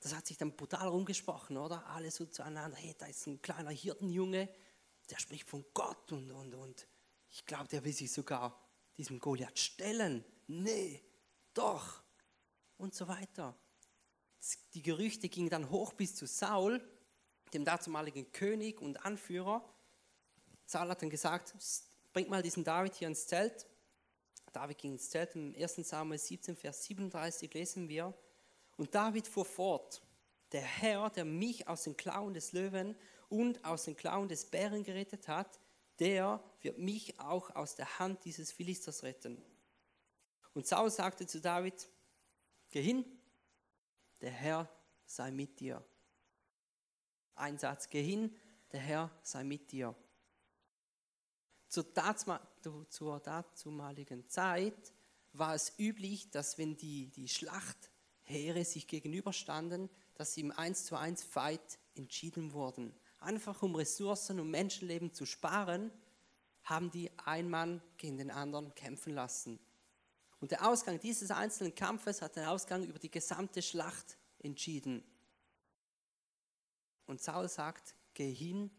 Das 0.00 0.14
hat 0.14 0.26
sich 0.26 0.36
dann 0.36 0.54
brutal 0.54 0.88
rumgesprochen, 0.88 1.56
oder? 1.56 1.86
Alle 1.86 2.10
so 2.10 2.26
zueinander, 2.26 2.76
hey, 2.76 2.94
da 2.96 3.06
ist 3.06 3.26
ein 3.26 3.40
kleiner 3.40 3.70
Hirtenjunge, 3.70 4.48
der 5.10 5.18
spricht 5.18 5.48
von 5.48 5.64
Gott 5.72 6.12
und, 6.12 6.30
und, 6.30 6.54
und. 6.54 6.86
Ich 7.30 7.44
glaube, 7.46 7.68
der 7.68 7.84
will 7.84 7.92
sich 7.92 8.12
sogar 8.12 8.60
diesem 8.96 9.18
Goliath 9.18 9.58
stellen. 9.58 10.24
Nee, 10.46 11.02
doch. 11.54 12.02
Und 12.76 12.94
so 12.94 13.08
weiter. 13.08 13.56
Die 14.74 14.82
Gerüchte 14.82 15.28
gingen 15.28 15.50
dann 15.50 15.70
hoch 15.70 15.92
bis 15.92 16.14
zu 16.14 16.26
Saul, 16.26 16.86
dem 17.52 17.64
dazumaligen 17.64 18.30
König 18.32 18.80
und 18.80 19.04
Anführer. 19.04 19.68
Saul 20.66 20.88
hat 20.88 21.02
dann 21.02 21.10
gesagt, 21.10 21.54
bringt 22.16 22.30
mal 22.30 22.40
diesen 22.40 22.64
David 22.64 22.94
hier 22.94 23.08
ins 23.08 23.26
Zelt. 23.26 23.66
David 24.50 24.78
ging 24.78 24.92
ins 24.92 25.10
Zelt. 25.10 25.36
Im 25.36 25.54
1. 25.54 25.74
Samuel 25.86 26.18
17, 26.18 26.56
Vers 26.56 26.82
37 26.84 27.52
lesen 27.52 27.90
wir, 27.90 28.14
und 28.78 28.94
David 28.94 29.28
fuhr 29.28 29.44
fort, 29.44 30.00
der 30.50 30.62
Herr, 30.62 31.10
der 31.10 31.26
mich 31.26 31.68
aus 31.68 31.82
den 31.82 31.94
Klauen 31.94 32.32
des 32.32 32.52
Löwen 32.52 32.96
und 33.28 33.62
aus 33.66 33.84
den 33.84 33.98
Klauen 33.98 34.30
des 34.30 34.46
Bären 34.46 34.82
gerettet 34.82 35.28
hat, 35.28 35.60
der 35.98 36.42
wird 36.62 36.78
mich 36.78 37.20
auch 37.20 37.54
aus 37.54 37.74
der 37.74 37.98
Hand 37.98 38.24
dieses 38.24 38.50
Philisters 38.50 39.02
retten. 39.02 39.36
Und 40.54 40.66
Saul 40.66 40.90
sagte 40.90 41.26
zu 41.26 41.38
David, 41.38 41.86
geh 42.70 42.80
hin, 42.80 43.04
der 44.22 44.30
Herr 44.30 44.70
sei 45.04 45.30
mit 45.30 45.60
dir. 45.60 45.84
Ein 47.34 47.58
Satz, 47.58 47.90
geh 47.90 48.02
hin, 48.02 48.34
der 48.72 48.80
Herr 48.80 49.10
sei 49.22 49.44
mit 49.44 49.70
dir. 49.70 49.94
Zur, 51.68 51.84
dazumaligen 53.20 54.28
Zeit 54.28 54.92
war 55.32 55.54
es 55.54 55.72
üblich, 55.78 56.30
dass 56.30 56.58
wenn 56.58 56.76
die, 56.76 57.08
die 57.08 57.28
Schlachtheere 57.28 58.64
sich 58.64 58.86
gegenüberstanden, 58.86 59.90
dass 60.14 60.34
sie 60.34 60.42
im 60.42 60.52
1 60.52 60.86
zu 60.86 60.96
1 60.96 61.22
Fight 61.24 61.78
entschieden 61.94 62.52
wurden. 62.52 62.94
Einfach 63.18 63.62
um 63.62 63.74
Ressourcen 63.74 64.40
und 64.40 64.50
Menschenleben 64.50 65.12
zu 65.12 65.26
sparen, 65.26 65.90
haben 66.64 66.90
die 66.90 67.10
ein 67.24 67.48
Mann 67.48 67.82
gegen 67.96 68.16
den 68.16 68.30
anderen 68.30 68.74
kämpfen 68.74 69.14
lassen. 69.14 69.58
Und 70.40 70.50
der 70.50 70.68
Ausgang 70.68 71.00
dieses 71.00 71.30
einzelnen 71.30 71.74
Kampfes 71.74 72.22
hat 72.22 72.36
den 72.36 72.44
Ausgang 72.44 72.84
über 72.84 72.98
die 72.98 73.10
gesamte 73.10 73.62
Schlacht 73.62 74.18
entschieden. 74.38 75.02
Und 77.06 77.22
Saul 77.22 77.48
sagt, 77.48 77.94
geh 78.14 78.32
hin, 78.32 78.70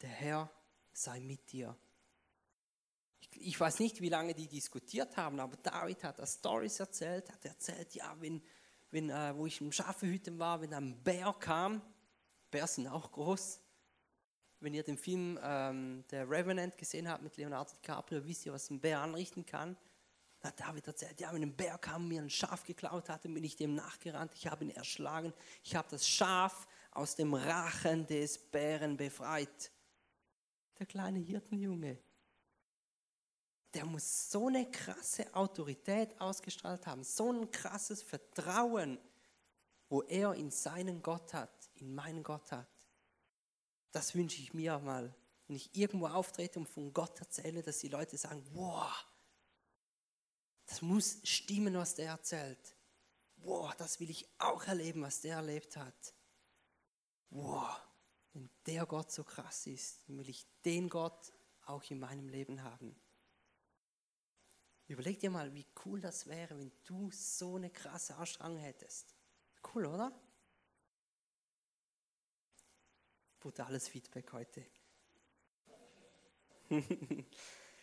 der 0.00 0.10
Herr 0.10 0.50
sei 0.92 1.20
mit 1.20 1.52
dir. 1.52 1.76
Ich, 3.40 3.58
weiß 3.58 3.78
nicht, 3.80 4.00
wie 4.00 4.08
lange 4.08 4.34
die 4.34 4.48
diskutiert 4.48 5.16
haben, 5.16 5.40
aber 5.40 5.56
David 5.56 6.04
hat 6.04 6.18
da 6.18 6.26
Stories 6.26 6.80
erzählt, 6.80 7.30
hat 7.30 7.44
erzählt, 7.44 7.94
ja, 7.94 8.14
wenn, 8.20 8.42
wenn, 8.90 9.10
äh, 9.10 9.34
wo 9.36 9.46
ich 9.46 9.60
im 9.60 9.72
Schafehüten 9.72 10.38
war, 10.38 10.60
wenn 10.60 10.72
ein 10.74 11.02
Bär 11.02 11.34
kam, 11.38 11.82
Bären 12.50 12.68
sind 12.68 12.88
auch 12.88 13.10
groß. 13.10 13.60
Wenn 14.60 14.72
ihr 14.72 14.82
den 14.82 14.96
Film 14.96 15.38
ähm, 15.42 16.04
Der 16.10 16.28
Revenant 16.28 16.78
gesehen 16.78 17.08
habt 17.08 17.22
mit 17.22 17.36
Leonardo 17.36 17.72
DiCaprio, 17.74 18.24
wisst 18.24 18.46
ihr, 18.46 18.52
was 18.52 18.70
ein 18.70 18.80
Bär 18.80 19.00
anrichten 19.00 19.44
kann. 19.44 19.76
Da 20.40 20.48
hat 20.48 20.60
David 20.60 20.86
erzählt, 20.86 21.20
ja, 21.20 21.32
wenn 21.32 21.42
ein 21.42 21.56
Bär 21.56 21.76
kam 21.78 22.08
mir 22.08 22.22
ein 22.22 22.30
Schaf 22.30 22.64
geklaut 22.64 23.08
hatte, 23.08 23.28
bin 23.28 23.44
ich 23.44 23.56
dem 23.56 23.74
nachgerannt, 23.74 24.32
ich 24.34 24.46
habe 24.46 24.64
ihn 24.64 24.70
erschlagen, 24.70 25.32
ich 25.62 25.74
habe 25.74 25.88
das 25.90 26.08
Schaf 26.08 26.66
aus 26.92 27.16
dem 27.16 27.34
Rachen 27.34 28.06
des 28.06 28.38
Bären 28.38 28.96
befreit. 28.96 29.70
Der 30.78 30.86
kleine 30.86 31.18
Hirtenjunge, 31.18 31.98
der 33.76 33.84
muss 33.84 34.30
so 34.30 34.46
eine 34.46 34.70
krasse 34.70 35.32
Autorität 35.34 36.18
ausgestrahlt 36.18 36.86
haben, 36.86 37.04
so 37.04 37.30
ein 37.30 37.50
krasses 37.50 38.02
Vertrauen, 38.02 38.98
wo 39.90 40.02
er 40.04 40.32
in 40.32 40.50
seinen 40.50 41.02
Gott 41.02 41.34
hat, 41.34 41.68
in 41.74 41.94
meinen 41.94 42.22
Gott 42.22 42.50
hat. 42.52 42.70
Das 43.92 44.14
wünsche 44.14 44.40
ich 44.40 44.54
mir 44.54 44.78
mal, 44.78 45.14
wenn 45.46 45.56
ich 45.56 45.76
irgendwo 45.76 46.06
auftrete 46.06 46.58
und 46.58 46.66
von 46.66 46.90
Gott 46.94 47.20
erzähle, 47.20 47.62
dass 47.62 47.80
die 47.80 47.88
Leute 47.88 48.16
sagen, 48.16 48.42
wow, 48.54 49.06
das 50.64 50.80
muss 50.80 51.18
stimmen, 51.24 51.74
was 51.74 51.94
der 51.94 52.12
erzählt. 52.12 52.74
Wow, 53.36 53.74
das 53.74 54.00
will 54.00 54.08
ich 54.08 54.26
auch 54.38 54.64
erleben, 54.64 55.02
was 55.02 55.20
der 55.20 55.36
erlebt 55.36 55.76
hat. 55.76 56.14
Wow, 57.28 57.78
wenn 58.32 58.48
der 58.64 58.86
Gott 58.86 59.12
so 59.12 59.22
krass 59.22 59.66
ist, 59.66 60.08
dann 60.08 60.16
will 60.16 60.30
ich 60.30 60.46
den 60.64 60.88
Gott 60.88 61.34
auch 61.66 61.82
in 61.90 62.00
meinem 62.00 62.30
Leben 62.30 62.62
haben. 62.62 62.98
Überleg 64.88 65.18
dir 65.18 65.30
mal, 65.30 65.52
wie 65.52 65.66
cool 65.84 66.00
das 66.00 66.26
wäre, 66.26 66.56
wenn 66.58 66.70
du 66.84 67.10
so 67.10 67.56
eine 67.56 67.70
krasse 67.70 68.16
Ausstrahlung 68.18 68.58
hättest. 68.58 69.16
Cool, 69.74 69.86
oder? 69.86 70.12
Brutales 73.40 73.88
Feedback 73.88 74.32
heute. 74.32 74.64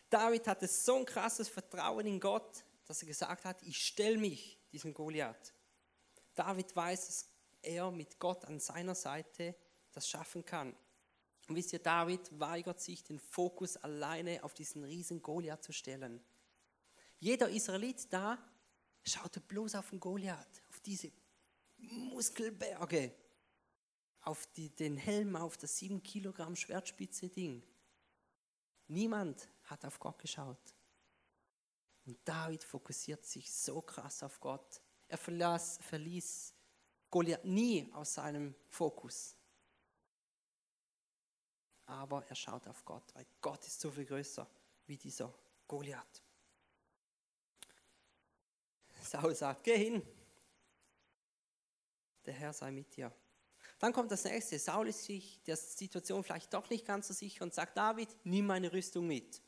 David 0.10 0.48
hatte 0.48 0.67
so 0.67 0.98
ein 0.98 1.05
krasses 1.05 1.50
Vertrauen 1.50 2.05
in 2.05 2.19
Gott, 2.19 2.63
dass 2.86 3.01
er 3.01 3.07
gesagt 3.07 3.45
hat, 3.45 3.62
ich 3.63 3.77
stelle 3.77 4.17
mich 4.17 4.60
diesem 4.72 4.93
Goliath. 4.93 5.53
David 6.36 6.75
weiß, 6.75 7.07
dass 7.07 7.29
er 7.62 7.91
mit 7.91 8.19
Gott 8.19 8.45
an 8.45 8.60
seiner 8.60 8.95
Seite 8.95 9.55
das 9.91 10.07
schaffen 10.07 10.45
kann. 10.45 10.75
Und 11.48 11.55
wisst 11.55 11.74
ihr, 11.74 11.79
David 11.79 12.39
weigert 12.39 12.79
sich, 12.79 13.03
den 13.03 13.19
Fokus 13.19 13.77
alleine 13.77 14.43
auf 14.43 14.53
diesen 14.53 14.83
riesen 14.83 15.22
Goliath 15.22 15.63
zu 15.63 15.74
stellen. 15.74 16.24
Jeder 17.24 17.48
Israelit 17.48 18.12
da 18.12 18.38
schaute 19.01 19.39
bloß 19.39 19.75
auf 19.75 19.92
den 19.92 20.00
Goliath, 20.01 20.62
auf 20.68 20.82
diese 20.82 21.10
Muskelberge, 21.77 23.15
auf 24.24 24.46
die, 24.48 24.70
den 24.70 24.98
Helm, 24.98 25.38
auf 25.38 25.56
das 25.56 25.77
7 25.77 26.03
Kilogramm 26.03 26.53
schwertspitze 26.53 27.30
Ding. 27.30 27.63
Niemand 28.88 29.48
hat 29.63 29.86
auf 29.86 30.00
Gott 30.00 30.20
geschaut. 30.20 30.75
Und 32.06 32.20
David 32.25 32.62
fokussiert 32.62 33.25
sich 33.25 33.50
so 33.50 33.82
krass 33.82 34.22
auf 34.22 34.42
Gott. 34.42 34.82
Er 35.08 35.18
verlas, 35.18 35.80
verließ 35.82 36.53
Goliath 37.10 37.46
nie 37.46 37.89
aus 37.94 38.15
seinem 38.15 38.53
Fokus. 38.68 39.38
Aber 41.86 42.25
er 42.25 42.36
schaut 42.36 42.68
auf 42.68 42.84
Gott, 42.84 43.15
weil 43.15 43.25
Gott 43.39 43.65
ist 43.65 43.80
so 43.80 43.92
viel 43.92 44.06
größer 44.06 44.46
wie 44.88 44.98
dieser 44.98 45.34
Goliath. 45.70 46.23
Saul 49.13 49.36
sagt, 49.36 49.63
geh 49.63 49.77
hin. 49.77 50.01
Der 52.25 52.34
Herr 52.34 52.51
sei 52.51 52.72
mit 52.72 52.96
dir. 52.96 53.13
Dann 53.77 53.93
kommt 53.93 54.12
das 54.12 54.24
nächste. 54.24 54.58
Saul 54.58 54.88
ist 54.88 55.03
sich 55.03 55.39
der 55.43 55.55
Situation 55.55 56.24
vielleicht 56.24 56.51
doch 56.51 56.67
nicht 56.72 56.84
ganz 56.84 57.10
so 57.10 57.13
sicher 57.13 57.43
und 57.43 57.53
sagt, 57.53 57.77
David, 57.77 58.10
nimm 58.24 58.48
meine 58.48 58.74
Rüstung 58.74 59.05
mit. 59.05 59.39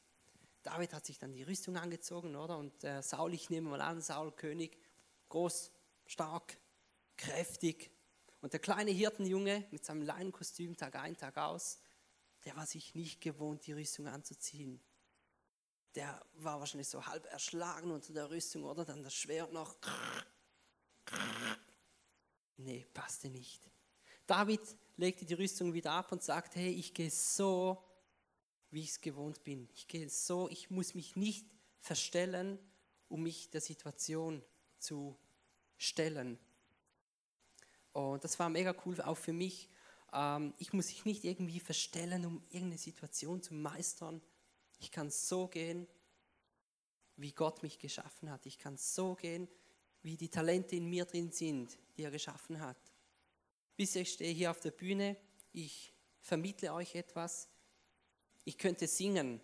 David 0.62 0.93
hat 0.93 1.05
sich 1.05 1.17
dann 1.17 1.34
die 1.34 1.41
Rüstung 1.41 1.77
angezogen, 1.77 2.36
oder? 2.36 2.60
Und 2.60 2.84
äh, 2.84 3.01
Saul, 3.01 3.34
ich 3.34 3.50
nehme 3.50 3.69
mal 3.69 3.81
an, 3.81 4.01
Saul 4.01 4.31
König, 4.34 4.77
groß, 5.29 5.72
stark, 6.05 6.60
kräftig. 7.17 7.89
Und 8.41 8.53
der 8.53 8.60
kleine 8.60 8.91
Hirtenjunge 8.91 9.65
mit 9.72 9.84
seinem 9.84 10.03
Leinenkostüm 10.03 10.77
Tag 10.77 10.95
ein, 10.95 11.17
Tag 11.17 11.38
aus, 11.38 11.79
der 12.45 12.55
war 12.55 12.67
sich 12.67 12.93
nicht 12.93 13.19
gewohnt, 13.19 13.65
die 13.65 13.74
Rüstung 13.74 14.07
anzuziehen 14.07 14.79
der 15.95 16.21
war 16.35 16.59
wahrscheinlich 16.59 16.89
so 16.89 17.05
halb 17.05 17.25
erschlagen 17.27 17.91
unter 17.91 18.13
der 18.13 18.29
Rüstung, 18.29 18.63
oder? 18.63 18.85
Dann 18.85 19.03
das 19.03 19.13
Schwert 19.13 19.53
noch. 19.53 19.75
Nee, 22.57 22.85
passte 22.93 23.29
nicht. 23.29 23.69
David 24.27 24.61
legte 24.97 25.25
die 25.25 25.33
Rüstung 25.33 25.73
wieder 25.73 25.91
ab 25.91 26.11
und 26.11 26.23
sagte, 26.23 26.59
hey, 26.59 26.71
ich 26.71 26.93
gehe 26.93 27.11
so, 27.11 27.83
wie 28.71 28.81
ich 28.81 28.89
es 28.89 29.01
gewohnt 29.01 29.43
bin. 29.43 29.69
Ich 29.75 29.87
gehe 29.87 30.09
so, 30.09 30.49
ich 30.49 30.69
muss 30.69 30.95
mich 30.95 31.15
nicht 31.15 31.45
verstellen, 31.79 32.59
um 33.07 33.23
mich 33.23 33.49
der 33.49 33.61
Situation 33.61 34.43
zu 34.79 35.17
stellen. 35.77 36.39
Und 37.93 38.23
das 38.23 38.37
war 38.39 38.49
mega 38.49 38.75
cool, 38.85 38.99
auch 39.01 39.17
für 39.17 39.33
mich. 39.33 39.69
Ähm, 40.11 40.53
ich 40.57 40.73
muss 40.73 40.87
mich 40.87 41.05
nicht 41.05 41.23
irgendwie 41.23 41.59
verstellen, 41.59 42.25
um 42.25 42.43
irgendeine 42.49 42.77
Situation 42.77 43.41
zu 43.41 43.53
meistern. 43.53 44.21
Ich 44.85 44.91
kann 44.91 45.09
so 45.09 45.47
gehen, 45.47 45.87
wie 47.15 47.31
Gott 47.31 47.63
mich 47.63 47.79
geschaffen 47.79 48.29
hat. 48.29 48.45
Ich 48.45 48.59
kann 48.59 48.77
so 48.77 49.15
gehen, 49.15 49.47
wie 50.03 50.15
die 50.15 50.29
Talente 50.29 50.75
in 50.75 50.85
mir 50.85 51.05
drin 51.05 51.31
sind, 51.31 51.75
die 51.97 52.03
er 52.03 52.11
geschaffen 52.11 52.59
hat. 52.59 52.77
Bis 53.75 53.95
ich 53.95 54.13
stehe 54.13 54.31
hier 54.31 54.51
auf 54.51 54.59
der 54.59 54.69
Bühne, 54.69 55.17
ich 55.53 55.91
vermittle 56.21 56.71
euch 56.71 56.93
etwas. 56.93 57.49
Ich 58.43 58.59
könnte 58.59 58.85
singen 58.87 59.41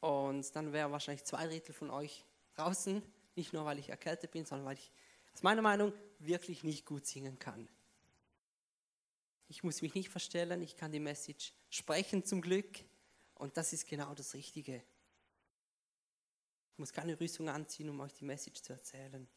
und 0.00 0.56
dann 0.56 0.72
wäre 0.72 0.90
wahrscheinlich 0.90 1.22
zwei 1.22 1.46
Drittel 1.46 1.72
von 1.72 1.90
euch 1.90 2.24
draußen, 2.56 3.00
nicht 3.36 3.52
nur 3.52 3.64
weil 3.64 3.78
ich 3.78 3.90
erkältet 3.90 4.32
bin, 4.32 4.44
sondern 4.44 4.66
weil 4.66 4.76
ich 4.76 4.90
aus 5.34 5.44
meiner 5.44 5.62
Meinung 5.62 5.92
wirklich 6.18 6.64
nicht 6.64 6.84
gut 6.84 7.06
singen 7.06 7.38
kann. 7.38 7.68
Ich 9.46 9.62
muss 9.62 9.82
mich 9.82 9.94
nicht 9.94 10.08
verstellen, 10.08 10.62
ich 10.62 10.74
kann 10.74 10.90
die 10.90 10.98
Message 10.98 11.52
sprechen 11.70 12.24
zum 12.24 12.40
Glück 12.40 12.80
und 13.36 13.56
das 13.56 13.72
ist 13.72 13.86
genau 13.86 14.14
das 14.14 14.34
Richtige. 14.34 14.82
Ich 16.72 16.78
muss 16.78 16.92
keine 16.92 17.18
Rüstung 17.18 17.48
anziehen, 17.48 17.88
um 17.88 18.00
euch 18.00 18.12
die 18.12 18.24
Message 18.24 18.62
zu 18.62 18.72
erzählen. 18.72 19.28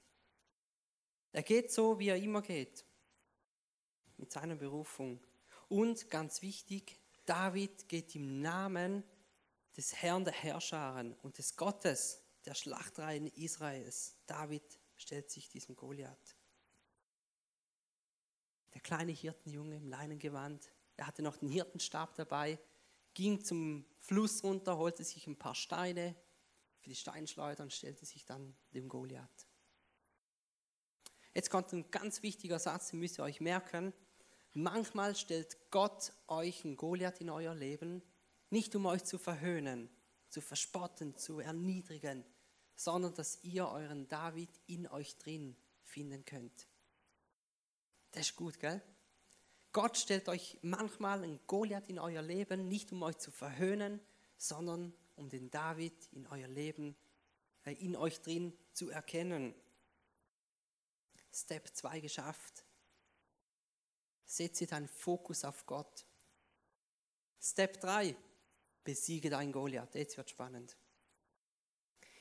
Er 1.31 1.43
geht 1.43 1.71
so, 1.71 1.99
wie 1.99 2.09
er 2.09 2.17
immer 2.17 2.41
geht, 2.41 2.85
mit 4.17 4.31
seiner 4.31 4.55
Berufung. 4.55 5.25
Und 5.67 6.09
ganz 6.09 6.41
wichtig, 6.41 6.99
David 7.25 7.87
geht 7.87 8.15
im 8.15 8.41
Namen 8.41 9.03
des 9.77 9.95
Herrn 10.01 10.25
der 10.25 10.33
Herrscharen 10.33 11.13
und 11.21 11.37
des 11.37 11.55
Gottes 11.55 12.23
der 12.45 12.55
Schlachtreihen 12.55 13.27
Israels. 13.27 14.15
David 14.25 14.79
stellt 14.97 15.29
sich 15.29 15.49
diesem 15.49 15.75
Goliath. 15.75 16.35
Der 18.73 18.81
kleine 18.81 19.11
Hirtenjunge 19.11 19.77
im 19.77 19.87
Leinengewand, 19.87 20.71
er 20.97 21.07
hatte 21.07 21.21
noch 21.21 21.37
den 21.37 21.49
Hirtenstab 21.49 22.15
dabei, 22.15 22.59
ging 23.19 23.43
zum 23.43 23.85
Fluss 23.99 24.45
runter, 24.45 24.77
holte 24.77 25.03
sich 25.03 25.27
ein 25.27 25.37
paar 25.37 25.53
Steine, 25.53 26.15
für 26.77 26.87
die 26.87 26.95
Steinschleuder 26.95 27.63
und 27.63 27.73
stellte 27.73 28.05
sich 28.05 28.23
dann 28.23 28.55
dem 28.73 28.87
Goliath. 28.87 29.47
Jetzt 31.33 31.49
kommt 31.49 31.73
ein 31.73 31.91
ganz 31.91 32.23
wichtiger 32.23 32.59
Satz, 32.59 32.91
den 32.91 32.99
müsst 33.01 33.19
ihr 33.19 33.23
euch 33.23 33.41
merken. 33.41 33.91
Manchmal 34.53 35.17
stellt 35.17 35.57
Gott 35.69 36.13
euch 36.27 36.63
einen 36.63 36.77
Goliath 36.77 37.19
in 37.19 37.29
euer 37.29 37.53
Leben, 37.53 38.01
nicht 38.51 38.73
um 38.77 38.85
euch 38.85 39.03
zu 39.03 39.17
verhöhnen, 39.17 39.89
zu 40.29 40.39
verspotten, 40.39 41.17
zu 41.17 41.41
erniedrigen, 41.41 42.23
sondern 42.75 43.13
dass 43.15 43.43
ihr 43.43 43.67
euren 43.67 44.07
David 44.07 44.61
in 44.65 44.87
euch 44.87 45.17
drin 45.17 45.57
finden 45.83 46.23
könnt. 46.23 46.69
Das 48.11 48.29
ist 48.29 48.37
gut, 48.37 48.61
gell? 48.61 48.81
Gott 49.79 49.97
stellt 49.97 50.27
euch 50.27 50.57
manchmal 50.61 51.23
einen 51.23 51.39
Goliath 51.47 51.87
in 51.87 51.99
euer 51.99 52.21
Leben, 52.21 52.67
nicht 52.67 52.91
um 52.91 53.01
euch 53.01 53.17
zu 53.17 53.31
verhöhnen, 53.31 54.01
sondern 54.35 54.93
um 55.15 55.29
den 55.29 55.49
David 55.49 55.93
in 56.11 56.27
euer 56.27 56.49
Leben, 56.49 56.97
äh, 57.63 57.71
in 57.75 57.95
euch 57.95 58.19
drin 58.19 58.51
zu 58.73 58.89
erkennen. 58.89 59.55
Step 61.31 61.73
2 61.73 62.01
geschafft. 62.01 62.65
Setze 64.25 64.67
deinen 64.67 64.89
Fokus 64.89 65.45
auf 65.45 65.65
Gott. 65.65 66.05
Step 67.39 67.79
3. 67.79 68.17
Besiege 68.83 69.29
deinen 69.29 69.53
Goliath. 69.53 69.95
Jetzt 69.95 70.17
wird 70.17 70.29
spannend. 70.29 70.75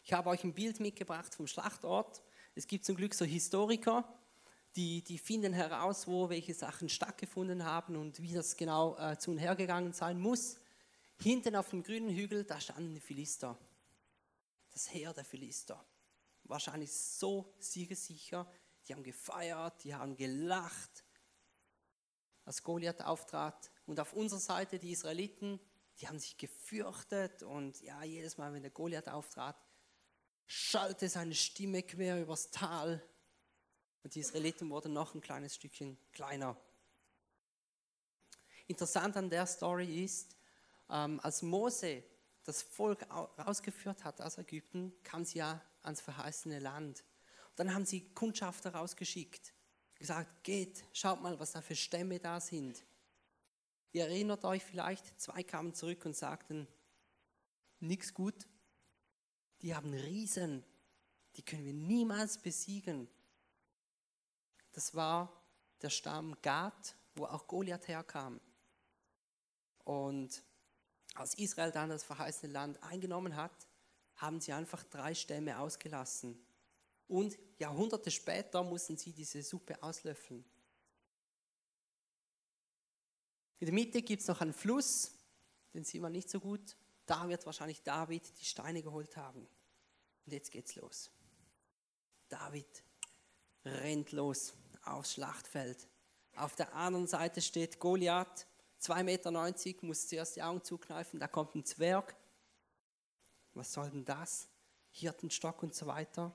Ich 0.04 0.12
habe 0.12 0.30
euch 0.30 0.44
ein 0.44 0.54
Bild 0.54 0.78
mitgebracht 0.78 1.34
vom 1.34 1.48
Schlachtort. 1.48 2.22
Es 2.54 2.68
gibt 2.68 2.84
zum 2.84 2.94
Glück 2.94 3.14
so 3.14 3.24
Historiker, 3.24 4.16
die, 4.78 5.02
die 5.02 5.18
finden 5.18 5.52
heraus, 5.52 6.06
wo 6.06 6.28
welche 6.28 6.54
Sachen 6.54 6.88
stattgefunden 6.88 7.64
haben 7.64 7.96
und 7.96 8.22
wie 8.22 8.32
das 8.32 8.56
genau 8.56 8.96
äh, 8.96 9.18
zu 9.18 9.32
und 9.32 9.38
hergegangen 9.38 9.92
sein 9.92 10.20
muss. 10.20 10.58
Hinten 11.20 11.56
auf 11.56 11.70
dem 11.70 11.82
grünen 11.82 12.10
Hügel, 12.10 12.44
da 12.44 12.60
standen 12.60 12.94
die 12.94 13.00
Philister. 13.00 13.58
Das 14.70 14.94
Heer 14.94 15.12
der 15.12 15.24
Philister. 15.24 15.84
Wahrscheinlich 16.44 16.92
so 16.92 17.52
siegesicher. 17.58 18.48
Die 18.86 18.94
haben 18.94 19.02
gefeiert, 19.02 19.82
die 19.82 19.96
haben 19.96 20.16
gelacht, 20.16 21.04
als 22.44 22.62
Goliath 22.62 23.02
auftrat. 23.02 23.72
Und 23.84 23.98
auf 23.98 24.12
unserer 24.12 24.38
Seite 24.38 24.78
die 24.78 24.92
Israeliten, 24.92 25.58
die 25.98 26.06
haben 26.06 26.20
sich 26.20 26.38
gefürchtet. 26.38 27.42
Und 27.42 27.80
ja, 27.80 28.04
jedes 28.04 28.38
Mal, 28.38 28.52
wenn 28.52 28.62
der 28.62 28.70
Goliath 28.70 29.08
auftrat, 29.08 29.56
schallte 30.46 31.08
seine 31.08 31.34
Stimme 31.34 31.82
quer 31.82 32.22
übers 32.22 32.52
Tal. 32.52 33.02
Und 34.02 34.14
die 34.14 34.20
Israeliten 34.20 34.70
wurden 34.70 34.92
noch 34.92 35.14
ein 35.14 35.20
kleines 35.20 35.54
Stückchen 35.54 35.98
kleiner. 36.12 36.56
Interessant 38.66 39.16
an 39.16 39.30
der 39.30 39.46
Story 39.46 40.04
ist, 40.04 40.36
ähm, 40.90 41.20
als 41.22 41.42
Mose 41.42 42.04
das 42.44 42.62
Volk 42.62 43.06
rausgeführt 43.10 44.04
hat 44.04 44.20
aus 44.20 44.38
Ägypten, 44.38 44.92
kam 45.02 45.24
sie 45.24 45.38
ja 45.38 45.60
ans 45.82 46.00
verheißene 46.00 46.58
Land. 46.58 47.04
Und 47.50 47.58
dann 47.58 47.74
haben 47.74 47.84
sie 47.84 48.08
Kundschafter 48.14 48.74
rausgeschickt, 48.74 49.52
gesagt, 49.94 50.44
geht, 50.44 50.84
schaut 50.92 51.20
mal, 51.20 51.38
was 51.38 51.52
da 51.52 51.60
für 51.60 51.76
Stämme 51.76 52.18
da 52.18 52.40
sind. 52.40 52.82
Ihr 53.92 54.04
erinnert 54.04 54.44
euch 54.44 54.64
vielleicht, 54.64 55.20
zwei 55.20 55.42
kamen 55.42 55.74
zurück 55.74 56.04
und 56.04 56.16
sagten, 56.16 56.68
nichts 57.80 58.14
gut, 58.14 58.46
die 59.62 59.74
haben 59.74 59.92
Riesen, 59.92 60.64
die 61.36 61.42
können 61.42 61.64
wir 61.64 61.74
niemals 61.74 62.38
besiegen. 62.38 63.08
Das 64.78 64.94
war 64.94 65.42
der 65.82 65.90
Stamm 65.90 66.40
Gad, 66.40 66.94
wo 67.16 67.24
auch 67.24 67.48
Goliath 67.48 67.88
herkam. 67.88 68.40
Und 69.82 70.44
als 71.14 71.34
Israel 71.34 71.72
dann 71.72 71.88
das 71.88 72.04
verheißene 72.04 72.52
Land 72.52 72.80
eingenommen 72.84 73.34
hat, 73.34 73.66
haben 74.14 74.40
sie 74.40 74.52
einfach 74.52 74.84
drei 74.84 75.16
Stämme 75.16 75.58
ausgelassen. 75.58 76.40
Und 77.08 77.36
Jahrhunderte 77.58 78.12
später 78.12 78.62
mussten 78.62 78.96
sie 78.96 79.12
diese 79.12 79.42
Suppe 79.42 79.82
auslöffeln. 79.82 80.44
In 83.58 83.66
der 83.66 83.74
Mitte 83.74 84.00
gibt 84.00 84.22
es 84.22 84.28
noch 84.28 84.40
einen 84.40 84.52
Fluss, 84.52 85.10
den 85.74 85.82
sieht 85.82 86.00
man 86.00 86.12
nicht 86.12 86.30
so 86.30 86.38
gut. 86.38 86.76
Da 87.04 87.28
wird 87.28 87.44
wahrscheinlich 87.46 87.82
David 87.82 88.22
die 88.38 88.44
Steine 88.44 88.80
geholt 88.80 89.16
haben. 89.16 89.40
Und 90.24 90.32
jetzt 90.32 90.52
geht's 90.52 90.76
los. 90.76 91.10
David 92.28 92.84
rennt 93.64 94.12
los 94.12 94.54
aufs 94.84 95.14
Schlachtfeld. 95.14 95.88
Auf 96.36 96.54
der 96.54 96.74
anderen 96.74 97.06
Seite 97.06 97.40
steht 97.40 97.78
Goliath 97.78 98.46
2,90 98.80 99.02
Meter, 99.02 99.86
muss 99.86 100.06
zuerst 100.06 100.36
die 100.36 100.42
Augen 100.42 100.62
zukneifen, 100.62 101.18
da 101.18 101.26
kommt 101.26 101.54
ein 101.54 101.64
Zwerg. 101.64 102.14
Was 103.54 103.72
soll 103.72 103.90
denn 103.90 104.04
das? 104.04 104.48
Hirtenstock 104.90 105.62
und 105.62 105.74
so 105.74 105.86
weiter. 105.86 106.32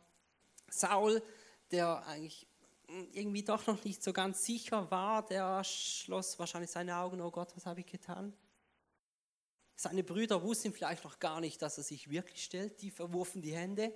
Saul, 0.70 1.24
der 1.72 2.06
eigentlich 2.06 2.48
irgendwie 3.14 3.44
doch 3.44 3.66
noch 3.66 3.84
nicht 3.84 4.04
so 4.04 4.14
ganz 4.14 4.44
sicher 4.44 4.90
war, 4.92 5.26
der 5.26 5.64
schloss 5.64 6.38
wahrscheinlich 6.38 6.70
seine 6.70 6.98
Augen, 6.98 7.22
oh 7.22 7.32
Gott, 7.32 7.56
was 7.56 7.66
habe 7.66 7.80
ich 7.80 7.86
getan? 7.86 8.34
Seine 9.76 10.04
Brüder 10.04 10.44
wussten 10.44 10.74
vielleicht 10.74 11.04
noch 11.04 11.20
gar 11.20 11.40
nicht, 11.40 11.62
dass 11.62 11.78
er 11.78 11.84
sich 11.84 12.10
wirklich 12.10 12.44
stellt, 12.44 12.82
die 12.82 12.92
verwurfen 12.92 13.42
die 13.42 13.56
Hände. 13.56 13.94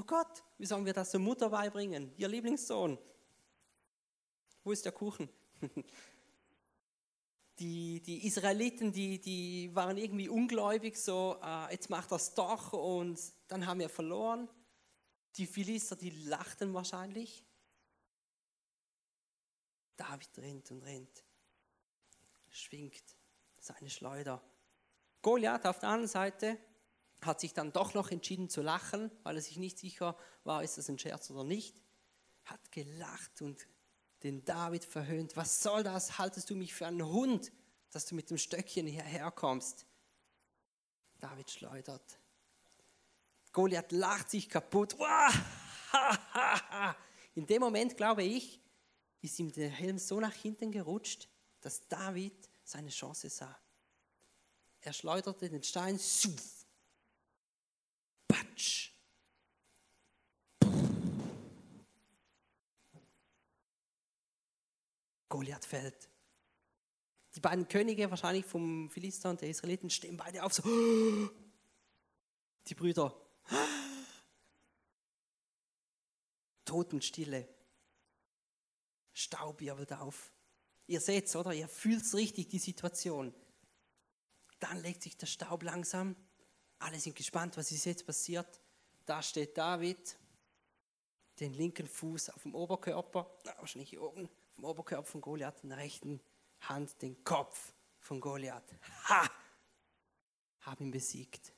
Oh 0.00 0.04
Gott, 0.06 0.42
wie 0.56 0.64
sollen 0.64 0.86
wir 0.86 0.94
das 0.94 1.10
der 1.10 1.20
Mutter 1.20 1.50
beibringen? 1.50 2.14
Ihr 2.16 2.26
Lieblingssohn. 2.26 2.96
Wo 4.64 4.72
ist 4.72 4.82
der 4.82 4.92
Kuchen? 4.92 5.28
die, 7.58 8.00
die 8.00 8.26
Israeliten, 8.26 8.92
die, 8.92 9.20
die 9.20 9.70
waren 9.74 9.98
irgendwie 9.98 10.30
ungläubig, 10.30 10.96
so, 10.96 11.38
äh, 11.44 11.72
jetzt 11.72 11.90
macht 11.90 12.10
das 12.12 12.32
doch 12.32 12.72
und 12.72 13.20
dann 13.48 13.66
haben 13.66 13.80
wir 13.80 13.90
verloren. 13.90 14.48
Die 15.36 15.46
Philister, 15.46 15.96
die 15.96 16.08
lachten 16.08 16.72
wahrscheinlich. 16.72 17.44
David 19.98 20.30
rennt 20.38 20.70
und 20.70 20.82
rennt, 20.82 21.24
schwingt 22.48 23.04
seine 23.58 23.90
Schleuder. 23.90 24.42
Goliath 25.20 25.66
auf 25.66 25.78
der 25.78 25.90
anderen 25.90 26.08
Seite 26.08 26.58
hat 27.22 27.40
sich 27.40 27.52
dann 27.52 27.72
doch 27.72 27.94
noch 27.94 28.10
entschieden 28.10 28.48
zu 28.48 28.62
lachen, 28.62 29.10
weil 29.22 29.36
er 29.36 29.42
sich 29.42 29.56
nicht 29.56 29.78
sicher 29.78 30.16
war, 30.44 30.62
ist 30.62 30.78
das 30.78 30.88
ein 30.88 30.98
Scherz 30.98 31.30
oder 31.30 31.44
nicht. 31.44 31.82
Hat 32.44 32.72
gelacht 32.72 33.42
und 33.42 33.66
den 34.22 34.44
David 34.44 34.84
verhöhnt. 34.84 35.36
Was 35.36 35.62
soll 35.62 35.82
das? 35.82 36.18
Haltest 36.18 36.50
du 36.50 36.56
mich 36.56 36.74
für 36.74 36.86
einen 36.86 37.04
Hund, 37.04 37.52
dass 37.90 38.06
du 38.06 38.14
mit 38.14 38.30
dem 38.30 38.38
Stöckchen 38.38 38.86
hierher 38.86 39.30
kommst? 39.30 39.86
David 41.18 41.50
schleudert. 41.50 42.18
Goliath 43.52 43.92
lacht 43.92 44.30
sich 44.30 44.48
kaputt. 44.48 44.96
In 47.34 47.46
dem 47.46 47.60
Moment, 47.60 47.96
glaube 47.96 48.22
ich, 48.22 48.60
ist 49.20 49.38
ihm 49.38 49.52
der 49.52 49.68
Helm 49.68 49.98
so 49.98 50.20
nach 50.20 50.34
hinten 50.34 50.72
gerutscht, 50.72 51.28
dass 51.60 51.86
David 51.88 52.48
seine 52.64 52.90
Chance 52.90 53.28
sah. 53.28 53.58
Er 54.80 54.92
schleuderte 54.92 55.50
den 55.50 55.62
Stein. 55.62 55.98
Goliath 65.40 65.64
fällt. 65.64 66.10
Die 67.34 67.40
beiden 67.40 67.66
Könige, 67.66 68.10
wahrscheinlich 68.10 68.44
vom 68.44 68.90
Philister 68.90 69.30
und 69.30 69.40
der 69.40 69.48
Israeliten, 69.48 69.88
stehen 69.88 70.18
beide 70.18 70.44
auf 70.44 70.52
so. 70.52 70.62
Die 72.66 72.74
Brüder. 72.74 73.18
Totenstille. 76.66 77.48
Staub 79.14 79.60
wirbelt 79.60 79.94
auf. 79.94 80.30
Ihr 80.86 81.00
seht 81.00 81.24
es, 81.24 81.34
oder? 81.36 81.54
Ihr 81.54 81.68
fühlt 81.68 82.02
es 82.02 82.14
richtig, 82.14 82.48
die 82.48 82.58
Situation. 82.58 83.32
Dann 84.58 84.78
legt 84.82 85.02
sich 85.02 85.16
der 85.16 85.26
Staub 85.26 85.62
langsam. 85.62 86.16
Alle 86.80 87.00
sind 87.00 87.16
gespannt, 87.16 87.56
was 87.56 87.72
ist 87.72 87.86
jetzt 87.86 88.04
passiert. 88.04 88.60
Da 89.06 89.22
steht 89.22 89.56
David, 89.56 90.18
den 91.38 91.54
linken 91.54 91.86
Fuß 91.86 92.28
auf 92.30 92.42
dem 92.42 92.54
Oberkörper, 92.54 93.38
wahrscheinlich 93.58 93.90
hier 93.90 94.02
oben, 94.02 94.28
vom 94.60 94.68
Oberkörper 94.68 95.06
von 95.06 95.20
Goliath, 95.22 95.62
in 95.62 95.70
der 95.70 95.78
rechten 95.78 96.20
Hand 96.60 97.00
den 97.00 97.24
Kopf 97.24 97.72
von 97.98 98.20
Goliath. 98.20 98.74
Ha! 99.08 99.30
Haben 100.60 100.86
ihn 100.86 100.90
besiegt. 100.90 101.54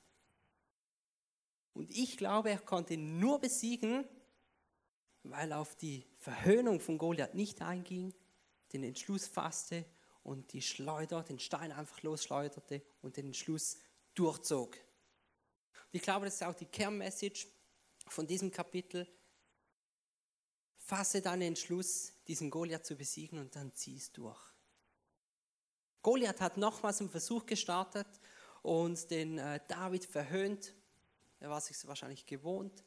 Und 1.72 1.90
ich 1.90 2.16
glaube, 2.16 2.50
er 2.50 2.58
konnte 2.58 2.94
ihn 2.94 3.18
nur 3.18 3.40
besiegen, 3.40 4.04
weil 5.24 5.50
er 5.50 5.58
auf 5.58 5.74
die 5.74 6.06
Verhöhnung 6.18 6.78
von 6.78 6.96
Goliath 6.96 7.34
nicht 7.34 7.60
einging, 7.60 8.14
den 8.72 8.84
Entschluss 8.84 9.26
fasste 9.26 9.84
und 10.22 10.52
die 10.52 10.62
Schleuder, 10.62 11.24
den 11.24 11.40
Stein 11.40 11.72
einfach 11.72 12.02
losschleuderte 12.02 12.82
und 13.00 13.16
den 13.16 13.26
Entschluss 13.26 13.78
durchzog. 14.14 14.76
Und 14.76 15.94
ich 15.94 16.02
glaube, 16.02 16.26
das 16.26 16.34
ist 16.34 16.44
auch 16.44 16.54
die 16.54 16.66
Kernmessage 16.66 17.48
von 18.06 18.28
diesem 18.28 18.52
Kapitel. 18.52 19.08
Fasse 20.84 21.22
deinen 21.22 21.42
Entschluss, 21.42 22.12
diesen 22.26 22.50
Goliath 22.50 22.84
zu 22.84 22.96
besiegen 22.96 23.38
und 23.38 23.54
dann 23.54 23.72
zieh 23.74 23.96
es 23.96 24.12
durch. 24.12 24.40
Goliath 26.02 26.40
hat 26.40 26.56
nochmals 26.56 27.00
einen 27.00 27.08
Versuch 27.08 27.46
gestartet 27.46 28.08
und 28.62 29.10
den 29.10 29.38
äh, 29.38 29.60
David 29.68 30.04
verhöhnt. 30.04 30.74
Er 31.38 31.50
war 31.50 31.60
sich 31.60 31.86
wahrscheinlich 31.86 32.26
gewohnt. 32.26 32.84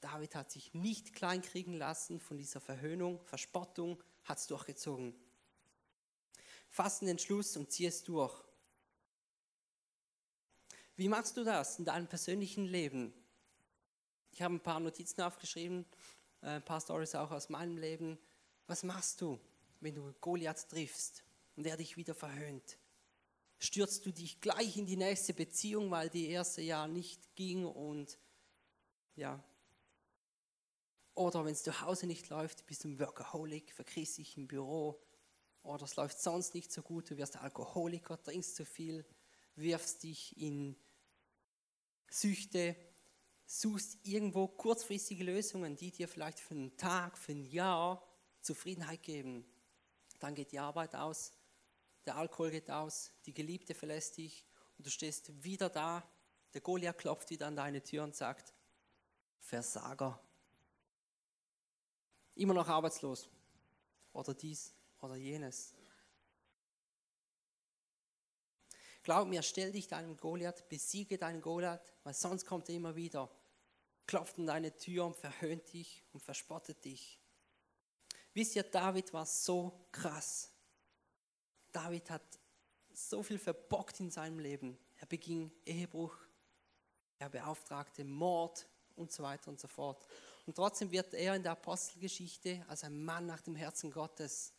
David 0.00 0.34
hat 0.34 0.50
sich 0.50 0.74
nicht 0.74 1.14
kleinkriegen 1.14 1.74
lassen 1.74 2.20
von 2.20 2.36
dieser 2.36 2.60
Verhöhnung, 2.60 3.20
Verspottung, 3.24 4.02
hat 4.24 4.38
es 4.38 4.46
durchgezogen. 4.46 5.14
Fass 6.68 6.98
den 6.98 7.08
Entschluss 7.08 7.56
und 7.56 7.72
zieh 7.72 7.86
es 7.86 8.04
durch. 8.04 8.34
Wie 10.96 11.08
machst 11.08 11.36
du 11.36 11.44
das 11.44 11.78
in 11.78 11.86
deinem 11.86 12.06
persönlichen 12.06 12.66
Leben? 12.66 13.12
Ich 14.32 14.42
habe 14.42 14.54
ein 14.54 14.62
paar 14.62 14.80
Notizen 14.80 15.22
aufgeschrieben, 15.22 15.86
ein 16.46 16.64
paar 16.64 16.80
Stories 16.80 17.14
auch 17.14 17.30
aus 17.30 17.48
meinem 17.48 17.76
Leben. 17.76 18.18
Was 18.66 18.82
machst 18.82 19.20
du, 19.20 19.38
wenn 19.80 19.94
du 19.94 20.12
Goliath 20.20 20.68
triffst 20.68 21.24
und 21.56 21.66
er 21.66 21.76
dich 21.76 21.96
wieder 21.96 22.14
verhöhnt? 22.14 22.78
Stürzt 23.58 24.04
du 24.06 24.12
dich 24.12 24.40
gleich 24.40 24.76
in 24.76 24.86
die 24.86 24.96
nächste 24.96 25.34
Beziehung, 25.34 25.90
weil 25.90 26.10
die 26.10 26.28
erste 26.28 26.62
Jahr 26.62 26.88
nicht 26.88 27.34
ging 27.36 27.64
und 27.64 28.18
ja, 29.14 29.42
oder 31.14 31.44
wenn 31.46 31.52
es 31.52 31.62
zu 31.62 31.80
Hause 31.80 32.06
nicht 32.06 32.28
läuft, 32.28 32.66
bist 32.66 32.84
du 32.84 32.88
ein 32.88 33.00
Workaholic, 33.00 33.72
verkriechst 33.72 34.18
dich 34.18 34.36
im 34.36 34.46
Büro. 34.46 35.02
Oder 35.62 35.84
es 35.84 35.96
läuft 35.96 36.20
sonst 36.20 36.54
nicht 36.54 36.70
so 36.70 36.82
gut, 36.82 37.10
du 37.10 37.16
wirst 37.16 37.38
Alkoholiker, 37.38 38.22
trinkst 38.22 38.54
zu 38.54 38.66
viel, 38.66 39.04
wirfst 39.56 40.02
dich 40.02 40.36
in 40.36 40.76
Süchte, 42.10 42.76
suchst 43.46 43.98
irgendwo 44.02 44.48
kurzfristige 44.48 45.24
Lösungen, 45.24 45.76
die 45.76 45.92
dir 45.92 46.08
vielleicht 46.08 46.40
für 46.40 46.54
einen 46.54 46.76
Tag, 46.76 47.16
für 47.16 47.32
ein 47.32 47.44
Jahr 47.44 48.02
Zufriedenheit 48.40 49.02
geben. 49.02 49.46
Dann 50.18 50.34
geht 50.34 50.52
die 50.52 50.58
Arbeit 50.58 50.94
aus, 50.94 51.32
der 52.04 52.16
Alkohol 52.16 52.50
geht 52.50 52.70
aus, 52.70 53.12
die 53.24 53.34
Geliebte 53.34 53.74
verlässt 53.74 54.16
dich 54.16 54.44
und 54.76 54.86
du 54.86 54.90
stehst 54.90 55.44
wieder 55.44 55.68
da. 55.68 56.08
Der 56.54 56.60
Goliath 56.60 56.98
klopft 56.98 57.30
wieder 57.30 57.46
an 57.46 57.56
deine 57.56 57.82
Tür 57.82 58.04
und 58.04 58.14
sagt, 58.14 58.54
Versager, 59.40 60.20
immer 62.34 62.54
noch 62.54 62.68
arbeitslos 62.68 63.28
oder 64.12 64.34
dies 64.34 64.74
oder 65.00 65.16
jenes. 65.16 65.75
Glaub 69.06 69.28
mir, 69.28 69.44
stell 69.44 69.70
dich 69.70 69.86
deinem 69.86 70.16
Goliath, 70.16 70.68
besiege 70.68 71.16
deinen 71.16 71.40
Goliath, 71.40 71.94
weil 72.02 72.12
sonst 72.12 72.44
kommt 72.44 72.68
er 72.68 72.74
immer 72.74 72.96
wieder, 72.96 73.30
klopft 74.04 74.36
an 74.36 74.48
deine 74.48 74.76
Tür 74.76 75.06
und 75.06 75.14
verhöhnt 75.14 75.72
dich 75.72 76.02
und 76.12 76.24
verspottet 76.24 76.84
dich. 76.84 77.20
Wisst 78.34 78.56
ihr, 78.56 78.64
David 78.64 79.12
war 79.12 79.24
so 79.24 79.86
krass. 79.92 80.50
David 81.70 82.10
hat 82.10 82.40
so 82.92 83.22
viel 83.22 83.38
verbockt 83.38 84.00
in 84.00 84.10
seinem 84.10 84.40
Leben. 84.40 84.76
Er 84.96 85.06
beging 85.06 85.52
Ehebruch, 85.64 86.18
er 87.20 87.28
beauftragte 87.28 88.02
Mord 88.02 88.66
und 88.96 89.12
so 89.12 89.22
weiter 89.22 89.52
und 89.52 89.60
so 89.60 89.68
fort. 89.68 90.04
Und 90.46 90.56
trotzdem 90.56 90.90
wird 90.90 91.14
er 91.14 91.36
in 91.36 91.44
der 91.44 91.52
Apostelgeschichte 91.52 92.64
als 92.66 92.82
ein 92.82 93.04
Mann 93.04 93.26
nach 93.26 93.42
dem 93.42 93.54
Herzen 93.54 93.92
Gottes 93.92 94.52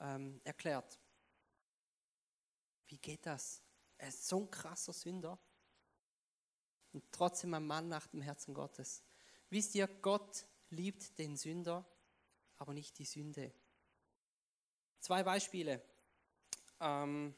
ähm, 0.00 0.40
erklärt. 0.42 0.98
Wie 2.86 2.96
geht 2.96 3.26
das? 3.26 3.63
Er 3.98 4.08
ist 4.08 4.26
so 4.26 4.40
ein 4.40 4.50
krasser 4.50 4.92
Sünder 4.92 5.38
und 6.92 7.04
trotzdem 7.12 7.54
ein 7.54 7.66
Mann 7.66 7.88
nach 7.88 8.06
dem 8.06 8.20
Herzen 8.20 8.54
Gottes. 8.54 9.02
Wisst 9.50 9.74
ihr, 9.74 9.86
Gott 9.86 10.46
liebt 10.70 11.18
den 11.18 11.36
Sünder, 11.36 11.86
aber 12.58 12.74
nicht 12.74 12.98
die 12.98 13.04
Sünde. 13.04 13.52
Zwei 15.00 15.22
Beispiele. 15.22 15.82
Ähm, 16.80 17.34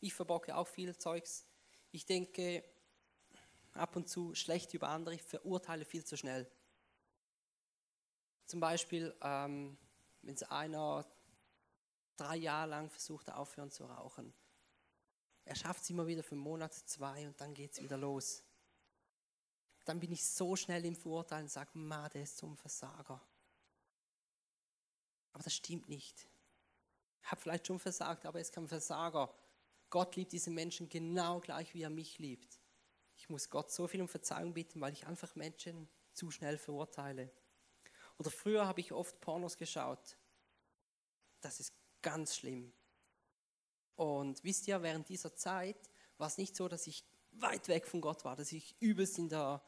ich 0.00 0.14
verbocke 0.14 0.56
auch 0.56 0.66
viel 0.66 0.96
Zeugs. 0.96 1.46
Ich 1.92 2.06
denke 2.06 2.64
ab 3.72 3.96
und 3.96 4.08
zu 4.08 4.34
schlecht 4.34 4.74
über 4.74 4.88
andere, 4.88 5.14
ich 5.14 5.22
verurteile 5.22 5.84
viel 5.84 6.04
zu 6.04 6.16
schnell. 6.16 6.50
Zum 8.46 8.60
Beispiel, 8.60 9.14
ähm, 9.22 9.76
wenn 10.22 10.42
einer 10.44 11.06
drei 12.16 12.36
Jahre 12.36 12.70
lang 12.70 12.90
versucht, 12.90 13.30
aufhören 13.30 13.70
zu 13.70 13.84
rauchen. 13.84 14.34
Er 15.50 15.56
schafft 15.56 15.82
es 15.82 15.90
immer 15.90 16.06
wieder 16.06 16.22
für 16.22 16.36
einen 16.36 16.42
Monat, 16.42 16.72
zwei 16.72 17.26
und 17.26 17.40
dann 17.40 17.54
geht 17.54 17.72
es 17.72 17.82
wieder 17.82 17.96
los. 17.96 18.44
Dann 19.84 19.98
bin 19.98 20.12
ich 20.12 20.24
so 20.24 20.54
schnell 20.54 20.84
im 20.84 20.94
Verurteilen 20.94 21.46
und 21.46 21.50
sage, 21.50 21.76
Ma, 21.76 22.08
der 22.08 22.22
ist 22.22 22.40
ein 22.44 22.56
Versager. 22.56 23.20
Aber 25.32 25.42
das 25.42 25.52
stimmt 25.52 25.88
nicht. 25.88 26.28
Ich 27.20 27.32
habe 27.32 27.40
vielleicht 27.40 27.66
schon 27.66 27.80
versagt, 27.80 28.26
aber 28.26 28.38
er 28.38 28.42
ist 28.42 28.52
kein 28.52 28.68
Versager. 28.68 29.34
Gott 29.90 30.14
liebt 30.14 30.30
diese 30.30 30.52
Menschen 30.52 30.88
genau 30.88 31.40
gleich, 31.40 31.74
wie 31.74 31.82
er 31.82 31.90
mich 31.90 32.20
liebt. 32.20 32.60
Ich 33.16 33.28
muss 33.28 33.50
Gott 33.50 33.72
so 33.72 33.88
viel 33.88 34.02
um 34.02 34.08
Verzeihung 34.08 34.54
bitten, 34.54 34.80
weil 34.80 34.92
ich 34.92 35.08
einfach 35.08 35.34
Menschen 35.34 35.88
zu 36.12 36.30
schnell 36.30 36.58
verurteile. 36.58 37.28
Oder 38.18 38.30
früher 38.30 38.68
habe 38.68 38.78
ich 38.78 38.92
oft 38.92 39.20
Pornos 39.20 39.56
geschaut. 39.56 40.16
Das 41.40 41.58
ist 41.58 41.74
ganz 42.02 42.36
schlimm. 42.36 42.72
Und 44.00 44.42
wisst 44.44 44.66
ihr, 44.66 44.80
während 44.80 45.10
dieser 45.10 45.36
Zeit 45.36 45.76
war 46.16 46.26
es 46.26 46.38
nicht 46.38 46.56
so, 46.56 46.68
dass 46.68 46.86
ich 46.86 47.04
weit 47.32 47.68
weg 47.68 47.86
von 47.86 48.00
Gott 48.00 48.24
war, 48.24 48.34
dass 48.34 48.50
ich 48.50 48.74
übelst 48.80 49.18
in 49.18 49.28
der 49.28 49.62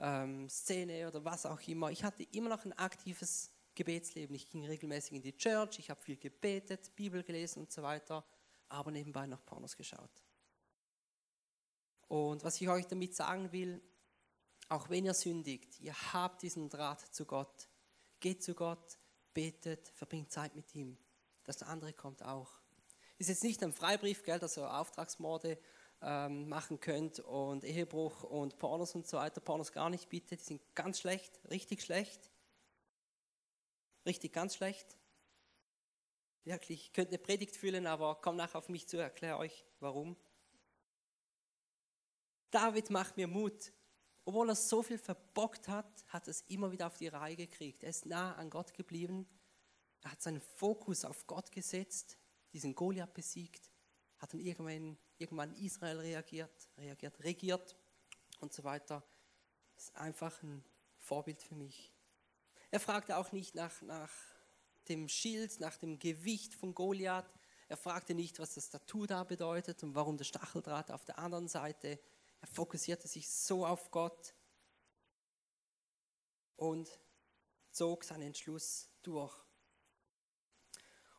ähm, 0.00 0.48
Szene 0.48 1.06
oder 1.06 1.24
was 1.24 1.46
auch 1.46 1.60
immer. 1.68 1.92
Ich 1.92 2.02
hatte 2.02 2.24
immer 2.32 2.48
noch 2.48 2.64
ein 2.64 2.72
aktives 2.72 3.52
Gebetsleben. 3.76 4.34
Ich 4.34 4.50
ging 4.50 4.66
regelmäßig 4.66 5.12
in 5.12 5.22
die 5.22 5.36
Church, 5.36 5.78
ich 5.78 5.88
habe 5.88 6.02
viel 6.02 6.16
gebetet, 6.16 6.96
Bibel 6.96 7.22
gelesen 7.22 7.60
und 7.60 7.70
so 7.70 7.80
weiter, 7.80 8.24
aber 8.68 8.90
nebenbei 8.90 9.28
noch 9.28 9.46
Pornos 9.46 9.76
geschaut. 9.76 10.24
Und 12.08 12.42
was 12.42 12.60
ich 12.60 12.68
euch 12.68 12.88
damit 12.88 13.14
sagen 13.14 13.52
will, 13.52 13.80
auch 14.68 14.90
wenn 14.90 15.04
ihr 15.04 15.14
sündigt, 15.14 15.78
ihr 15.78 15.94
habt 16.12 16.42
diesen 16.42 16.68
Draht 16.70 17.02
zu 17.14 17.24
Gott. 17.24 17.68
Geht 18.18 18.42
zu 18.42 18.54
Gott, 18.54 18.98
betet, 19.32 19.90
verbringt 19.90 20.32
Zeit 20.32 20.56
mit 20.56 20.74
ihm. 20.74 20.98
Das 21.44 21.62
andere 21.62 21.92
kommt 21.92 22.24
auch. 22.24 22.65
Ist 23.18 23.28
jetzt 23.28 23.44
nicht 23.44 23.62
ein 23.62 23.72
Freibrief, 23.72 24.22
gell, 24.22 24.38
dass 24.38 24.58
ihr 24.58 24.72
Auftragsmorde 24.72 25.58
ähm, 26.02 26.48
machen 26.48 26.80
könnt 26.80 27.20
und 27.20 27.64
Ehebruch 27.64 28.22
und 28.22 28.58
Pornos 28.58 28.94
und 28.94 29.06
so 29.06 29.16
weiter. 29.16 29.40
Pornos 29.40 29.72
gar 29.72 29.90
nicht, 29.90 30.08
bitte. 30.08 30.36
Die 30.36 30.42
sind 30.42 30.62
ganz 30.74 31.00
schlecht, 31.00 31.40
richtig 31.50 31.82
schlecht. 31.82 32.30
Richtig 34.04 34.32
ganz 34.32 34.54
schlecht. 34.56 34.98
Wirklich, 36.44 36.86
ich 36.86 36.92
könnte 36.92 37.10
eine 37.10 37.18
Predigt 37.18 37.56
fühlen, 37.56 37.86
aber 37.86 38.20
komm 38.22 38.36
nachher 38.36 38.58
auf 38.58 38.68
mich 38.68 38.86
zu, 38.86 38.98
erkläre 38.98 39.38
euch 39.38 39.64
warum. 39.80 40.16
David 42.50 42.90
macht 42.90 43.16
mir 43.16 43.26
Mut 43.26 43.72
obwohl 44.26 44.48
er 44.48 44.56
so 44.56 44.82
viel 44.82 44.98
verbockt 44.98 45.68
hat, 45.68 46.04
hat 46.08 46.26
er 46.26 46.32
es 46.32 46.42
immer 46.48 46.72
wieder 46.72 46.88
auf 46.88 46.96
die 46.98 47.06
Reihe 47.06 47.36
gekriegt. 47.36 47.84
Er 47.84 47.90
ist 47.90 48.06
nah 48.06 48.34
an 48.34 48.50
Gott 48.50 48.74
geblieben. 48.74 49.24
Er 50.02 50.10
hat 50.10 50.20
seinen 50.20 50.40
Fokus 50.40 51.04
auf 51.04 51.28
Gott 51.28 51.52
gesetzt, 51.52 52.18
diesen 52.56 52.74
Goliath 52.74 53.12
besiegt, 53.12 53.70
hat 54.16 54.32
dann 54.32 54.40
irgendwann, 54.40 54.96
irgendwann 55.18 55.54
Israel 55.56 56.00
reagiert, 56.00 56.70
reagiert, 56.78 57.22
regiert 57.22 57.76
und 58.40 58.52
so 58.54 58.64
weiter. 58.64 59.06
Ist 59.76 59.94
einfach 59.94 60.42
ein 60.42 60.64
Vorbild 60.98 61.42
für 61.42 61.54
mich. 61.54 61.92
Er 62.70 62.80
fragte 62.80 63.18
auch 63.18 63.30
nicht 63.32 63.54
nach, 63.54 63.82
nach 63.82 64.10
dem 64.88 65.06
Schild, 65.08 65.60
nach 65.60 65.76
dem 65.76 65.98
Gewicht 65.98 66.54
von 66.54 66.74
Goliath. 66.74 67.30
Er 67.68 67.76
fragte 67.76 68.14
nicht, 68.14 68.38
was 68.38 68.54
das 68.54 68.70
Tattoo 68.70 69.04
da 69.04 69.22
bedeutet 69.22 69.82
und 69.82 69.94
warum 69.94 70.16
der 70.16 70.24
Stacheldraht 70.24 70.90
auf 70.90 71.04
der 71.04 71.18
anderen 71.18 71.48
Seite. 71.48 72.00
Er 72.40 72.48
fokussierte 72.48 73.06
sich 73.06 73.28
so 73.28 73.66
auf 73.66 73.90
Gott 73.90 74.34
und 76.56 76.88
zog 77.70 78.02
seinen 78.04 78.22
Entschluss 78.22 78.88
durch. 79.02 79.45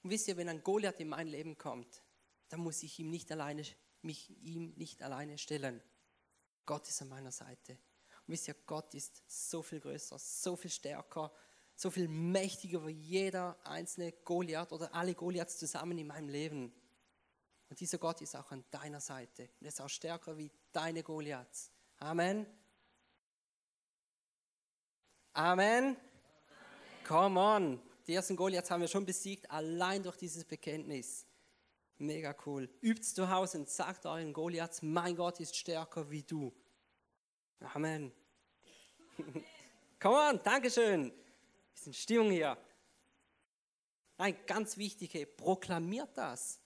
Und 0.08 0.12
wisst 0.12 0.30
ihr, 0.30 0.38
wenn 0.38 0.48
ein 0.48 0.64
Goliath 0.64 1.02
in 1.02 1.10
mein 1.10 1.28
Leben 1.28 1.58
kommt, 1.58 2.02
dann 2.48 2.62
muss 2.62 2.82
ich 2.82 2.98
ihm 2.98 3.10
nicht 3.10 3.30
alleine, 3.30 3.66
mich 4.02 4.30
ihm 4.42 4.72
nicht 4.78 5.04
alleine 5.04 5.38
stellen. 5.38 5.84
Gott 6.66 6.88
ist 6.88 7.02
an 7.02 7.10
meiner 7.10 7.34
Seite. 7.34 7.74
Und 7.74 8.28
wisst 8.28 8.48
ihr, 8.48 8.56
Gott 8.66 8.94
ist 8.94 9.22
so 9.28 9.62
viel 9.62 9.82
größer, 9.82 10.18
so 10.18 10.56
viel 10.56 10.72
stärker, 10.72 11.30
so 11.76 11.92
viel 11.92 12.08
mächtiger 12.08 12.88
wie 12.88 12.94
jeder 12.94 13.60
einzelne 13.66 14.14
Goliath 14.14 14.72
oder 14.72 14.96
alle 14.96 15.14
Goliaths 15.14 15.58
zusammen 15.58 15.98
in 15.98 16.08
meinem 16.08 16.30
Leben. 16.30 16.72
Und 17.70 17.78
dieser 17.78 17.98
Gott 17.98 18.22
ist 18.22 18.34
auch 18.38 18.50
an 18.52 18.64
deiner 18.72 19.02
Seite. 19.02 19.50
Und 19.60 19.66
er 19.66 19.68
ist 19.68 19.82
auch 19.82 19.90
stärker 19.90 20.38
wie 20.38 20.50
deine 20.72 21.04
Goliaths. 21.04 21.70
Amen. 21.98 22.46
Amen. 25.34 25.68
Amen. 25.90 25.98
Come 27.04 27.38
on. 27.38 27.87
Die 28.08 28.14
ersten 28.14 28.38
Goliaths 28.38 28.72
haben 28.72 28.82
wir 28.82 28.88
schon 28.88 29.06
besiegt, 29.06 29.52
allein 29.52 30.02
durch 30.02 30.16
dieses 30.16 30.46
Bekenntnis. 30.46 31.26
Mega 31.98 32.34
cool. 32.46 32.70
Übt 32.82 33.04
zu 33.04 33.30
Hause 33.30 33.60
und 33.60 33.70
sagt 33.70 34.06
euren 34.06 34.32
Goliaths, 34.32 34.82
mein 34.82 35.16
Gott 35.16 35.40
ist 35.42 35.56
stärker 35.58 36.10
wie 36.10 36.24
du. 36.24 36.54
Amen. 37.60 38.14
Come 40.00 40.16
on, 40.16 40.42
Dankeschön. 40.42 41.12
Bisschen 41.74 41.94
Stimmung 41.94 42.32
hier. 42.32 42.58
Nein, 44.18 44.38
ganz 44.46 44.78
wichtig, 44.78 45.36
proklamiert 45.36 46.18
das. 46.18 46.62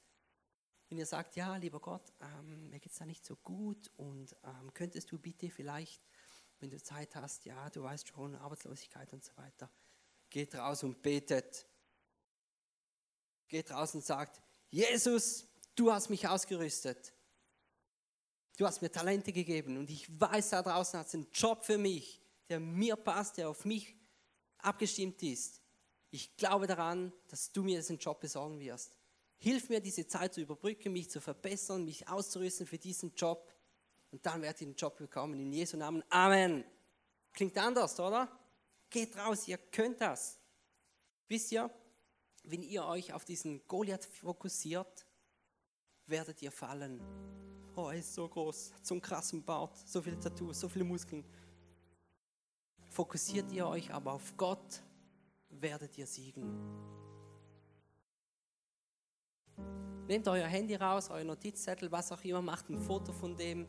Wenn 0.90 1.00
ihr 1.00 1.06
sagt, 1.06 1.36
ja, 1.38 1.56
lieber 1.56 1.80
Gott, 1.80 2.14
ähm, 2.20 2.70
mir 2.70 2.80
geht 2.80 2.92
es 2.92 2.98
da 2.98 3.06
nicht 3.06 3.26
so 3.26 3.36
gut 3.38 3.90
und 3.96 4.36
ähm, 4.44 4.74
könntest 4.74 5.12
du 5.12 5.18
bitte 5.18 5.50
vielleicht, 5.50 6.04
wenn 6.60 6.70
du 6.70 6.82
Zeit 6.82 7.16
hast, 7.16 7.46
ja, 7.46 7.70
du 7.70 7.84
weißt 7.84 8.10
schon, 8.10 8.36
Arbeitslosigkeit 8.36 9.12
und 9.14 9.24
so 9.24 9.36
weiter, 9.38 9.72
geht 10.32 10.56
raus 10.56 10.82
und 10.82 11.02
betet. 11.04 11.68
Geht 13.48 13.70
raus 13.70 13.94
und 13.94 14.04
sagt, 14.04 14.42
Jesus, 14.72 15.46
du 15.76 15.92
hast 15.92 16.10
mich 16.10 16.28
ausgerüstet. 16.28 17.14
Du 18.58 18.66
hast 18.66 18.82
mir 18.82 18.92
Talente 18.92 19.32
gegeben 19.32 19.78
und 19.78 19.90
ich 19.90 20.08
weiß, 20.20 20.52
da 20.52 20.62
draußen 20.62 21.00
hat 21.00 21.08
es 21.08 21.14
einen 21.14 21.28
Job 21.32 21.64
für 21.64 21.78
mich, 21.78 22.22
der 22.50 22.60
mir 22.60 22.96
passt, 22.96 23.38
der 23.38 23.50
auf 23.50 23.66
mich 23.66 23.96
abgestimmt 24.60 25.22
ist. 25.24 25.62
Ich 26.10 26.36
glaube 26.38 26.68
daran, 26.68 27.14
dass 27.28 27.52
du 27.52 27.64
mir 27.64 27.78
diesen 27.78 27.98
Job 27.98 28.20
besorgen 28.20 28.60
wirst. 28.60 28.96
Hilf 29.38 29.70
mir, 29.70 29.80
diese 29.80 30.06
Zeit 30.08 30.34
zu 30.34 30.42
überbrücken, 30.42 30.94
mich 30.94 31.10
zu 31.10 31.20
verbessern, 31.20 31.86
mich 31.86 32.08
auszurüsten 32.08 32.68
für 32.68 32.78
diesen 32.78 33.16
Job. 33.16 33.52
Und 34.12 34.26
dann 34.26 34.42
werde 34.42 34.60
ich 34.60 34.68
den 34.68 34.76
Job 34.76 34.98
bekommen. 34.98 35.40
In 35.40 35.52
Jesu 35.52 35.78
Namen. 35.78 36.04
Amen. 36.10 36.64
Klingt 37.34 37.58
anders, 37.58 38.00
oder? 38.00 38.30
Geht 38.92 39.18
raus, 39.18 39.48
ihr 39.48 39.58
könnt 39.58 40.02
das. 40.02 40.38
Wisst 41.30 41.54
ihr, 41.54 41.72
wenn 42.44 42.62
ihr 42.62 42.84
euch 42.84 43.14
auf 43.14 43.24
diesen 43.24 43.66
Goliath 43.66 44.04
fokussiert, 44.04 45.06
werdet 46.08 46.42
ihr 46.42 46.52
fallen. 46.52 47.00
Oh, 47.78 47.88
er 47.88 48.00
ist 48.00 48.14
so 48.14 48.28
groß, 48.28 48.74
so 48.82 48.94
einen 48.94 49.02
krassen 49.02 49.44
Bart, 49.46 49.78
so 49.88 50.02
viele 50.02 50.20
Tattoos, 50.20 50.60
so 50.60 50.68
viele 50.68 50.84
Muskeln. 50.84 51.24
Fokussiert 52.90 53.50
ihr 53.54 53.66
euch 53.66 53.94
aber 53.94 54.12
auf 54.12 54.36
Gott, 54.36 54.84
werdet 55.48 55.98
ihr 55.98 56.06
siegen. 56.06 56.52
Nehmt 60.06 60.28
euer 60.28 60.48
Handy 60.48 60.76
raus, 60.76 61.10
euer 61.10 61.24
Notizzettel, 61.24 61.90
was 61.94 62.12
auch 62.12 62.22
immer, 62.26 62.42
macht 62.42 62.70
ein 62.70 62.78
Foto 62.78 63.14
von 63.14 63.38
dem, 63.38 63.66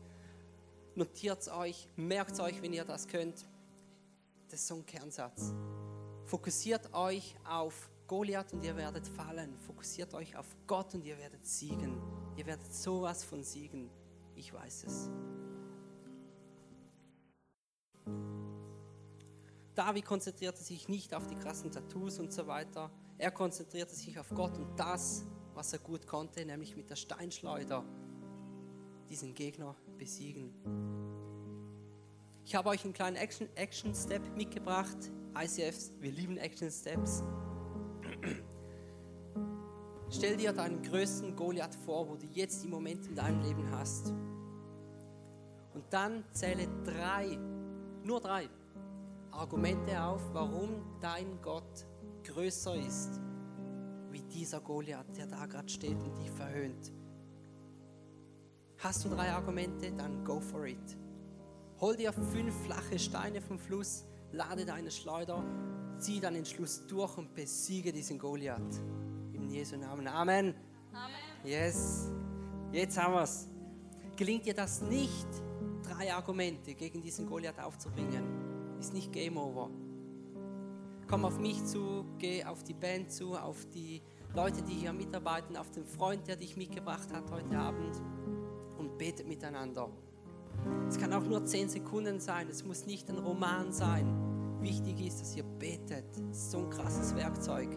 notiert 0.95 1.39
es 1.39 1.47
euch, 1.47 1.87
merkt 1.95 2.31
es 2.31 2.41
euch, 2.41 2.61
wenn 2.61 2.73
ihr 2.73 2.83
das 2.83 3.07
könnt. 3.07 3.45
Das 4.53 4.61
ist 4.61 4.67
so 4.67 4.75
ein 4.75 4.85
Kernsatz. 4.85 5.51
Fokussiert 6.25 6.93
euch 6.93 7.35
auf 7.43 7.89
Goliath 8.05 8.53
und 8.53 8.63
ihr 8.63 8.77
werdet 8.77 9.07
fallen. 9.07 9.57
Fokussiert 9.57 10.13
euch 10.13 10.37
auf 10.37 10.45
Gott 10.67 10.93
und 10.93 11.03
ihr 11.03 11.17
werdet 11.17 11.43
siegen. 11.43 11.99
Ihr 12.37 12.45
werdet 12.45 12.71
sowas 12.71 13.23
von 13.23 13.43
siegen. 13.43 13.89
Ich 14.35 14.53
weiß 14.53 14.83
es. 14.83 15.09
David 19.73 20.05
konzentrierte 20.05 20.61
sich 20.61 20.87
nicht 20.87 21.15
auf 21.15 21.25
die 21.25 21.35
krassen 21.35 21.71
Tattoos 21.71 22.19
und 22.19 22.31
so 22.31 22.45
weiter. 22.45 22.91
Er 23.17 23.31
konzentrierte 23.31 23.95
sich 23.95 24.19
auf 24.19 24.29
Gott 24.35 24.55
und 24.59 24.79
das, 24.79 25.25
was 25.55 25.73
er 25.73 25.79
gut 25.79 26.05
konnte, 26.05 26.45
nämlich 26.45 26.77
mit 26.77 26.91
der 26.91 26.95
Steinschleuder 26.95 27.83
diesen 29.09 29.33
Gegner 29.33 29.75
besiegen. 29.97 30.53
Ich 32.45 32.55
habe 32.55 32.69
euch 32.69 32.83
einen 32.83 32.93
kleinen 32.93 33.15
Action, 33.15 33.47
Action 33.55 33.95
Step 33.95 34.21
mitgebracht. 34.35 34.97
ICFs, 35.35 35.93
wir 35.99 36.11
lieben 36.11 36.37
Action 36.37 36.69
Steps. 36.69 37.23
Stell 40.09 40.37
dir 40.37 40.51
deinen 40.51 40.81
größten 40.83 41.35
Goliath 41.35 41.73
vor, 41.73 42.07
wo 42.07 42.15
du 42.15 42.27
jetzt 42.27 42.65
im 42.65 42.71
Moment 42.71 43.07
in 43.07 43.15
deinem 43.15 43.41
Leben 43.41 43.71
hast. 43.71 44.13
Und 45.73 45.85
dann 45.89 46.23
zähle 46.33 46.67
drei, 46.83 47.37
nur 48.03 48.19
drei 48.19 48.49
Argumente 49.31 49.99
auf, 50.03 50.21
warum 50.33 50.83
dein 51.01 51.41
Gott 51.41 51.87
größer 52.23 52.75
ist 52.75 53.21
wie 54.11 54.21
dieser 54.21 54.59
Goliath, 54.59 55.17
der 55.17 55.27
da 55.27 55.45
gerade 55.45 55.69
steht 55.69 56.03
und 56.03 56.15
dich 56.19 56.29
verhöhnt. 56.29 56.91
Hast 58.77 59.05
du 59.05 59.09
drei 59.09 59.31
Argumente? 59.31 59.91
Dann 59.93 60.23
go 60.23 60.39
for 60.39 60.67
it. 60.67 60.97
Hol 61.83 61.97
dir 61.97 62.13
fünf 62.13 62.55
flache 62.63 62.97
Steine 62.97 63.41
vom 63.41 63.59
Fluss, 63.59 64.05
lade 64.31 64.63
deine 64.63 64.89
Schleuder, 64.89 65.43
zieh 65.97 66.21
deinen 66.21 66.37
Entschluss 66.37 66.87
durch 66.87 67.17
und 67.17 67.35
besiege 67.35 67.91
diesen 67.91 68.17
Goliath. 68.17 68.81
In 69.33 69.49
Jesu 69.49 69.75
Namen. 69.75 70.07
Amen. 70.07 70.55
Amen. 70.93 71.13
Yes. 71.43 72.09
Jetzt 72.71 72.97
haben 72.97 73.15
wir 73.15 73.23
es. 73.23 73.49
Gelingt 74.15 74.45
dir 74.45 74.53
das 74.53 74.81
nicht, 74.81 75.27
drei 75.83 76.13
Argumente 76.13 76.73
gegen 76.73 77.01
diesen 77.01 77.27
Goliath 77.27 77.59
aufzubringen, 77.59 78.79
ist 78.79 78.93
nicht 78.93 79.11
Game 79.11 79.35
Over. 79.35 79.69
Komm 81.09 81.25
auf 81.25 81.37
mich 81.37 81.65
zu, 81.65 82.05
geh 82.17 82.45
auf 82.45 82.63
die 82.63 82.75
Band 82.75 83.11
zu, 83.11 83.35
auf 83.35 83.65
die 83.73 84.01
Leute, 84.33 84.61
die 84.61 84.75
hier 84.75 84.93
mitarbeiten, 84.93 85.57
auf 85.57 85.69
den 85.69 85.83
Freund, 85.83 86.29
der 86.29 86.37
dich 86.37 86.55
mitgebracht 86.55 87.11
hat 87.11 87.29
heute 87.29 87.57
Abend 87.57 88.01
und 88.77 88.97
betet 88.97 89.27
miteinander. 89.27 89.89
Es 90.87 90.97
kann 90.97 91.13
auch 91.13 91.23
nur 91.23 91.45
zehn 91.45 91.69
Sekunden 91.69 92.19
sein, 92.19 92.47
es 92.49 92.63
muss 92.63 92.85
nicht 92.85 93.09
ein 93.09 93.17
Roman 93.17 93.71
sein. 93.71 94.05
Wichtig 94.61 95.05
ist, 95.05 95.21
dass 95.21 95.35
ihr 95.35 95.43
betet. 95.43 96.05
Das 96.29 96.37
ist 96.37 96.51
so 96.51 96.59
ein 96.59 96.69
krasses 96.69 97.15
Werkzeug. 97.15 97.69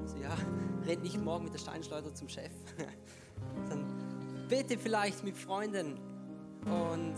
Also 0.00 0.16
ja, 0.18 0.36
red 0.86 1.02
nicht 1.02 1.22
morgen 1.22 1.44
mit 1.44 1.54
der 1.54 1.58
Steinschleuder 1.58 2.14
zum 2.14 2.28
Chef. 2.28 2.52
Dann 3.68 3.84
bete 4.48 4.78
vielleicht 4.78 5.24
mit 5.24 5.36
Freunden 5.36 5.98
und 6.64 7.14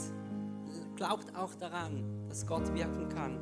glaubt 0.96 1.36
auch 1.36 1.54
daran, 1.54 2.26
dass 2.28 2.46
Gott 2.46 2.72
wirken 2.74 3.08
kann. 3.08 3.38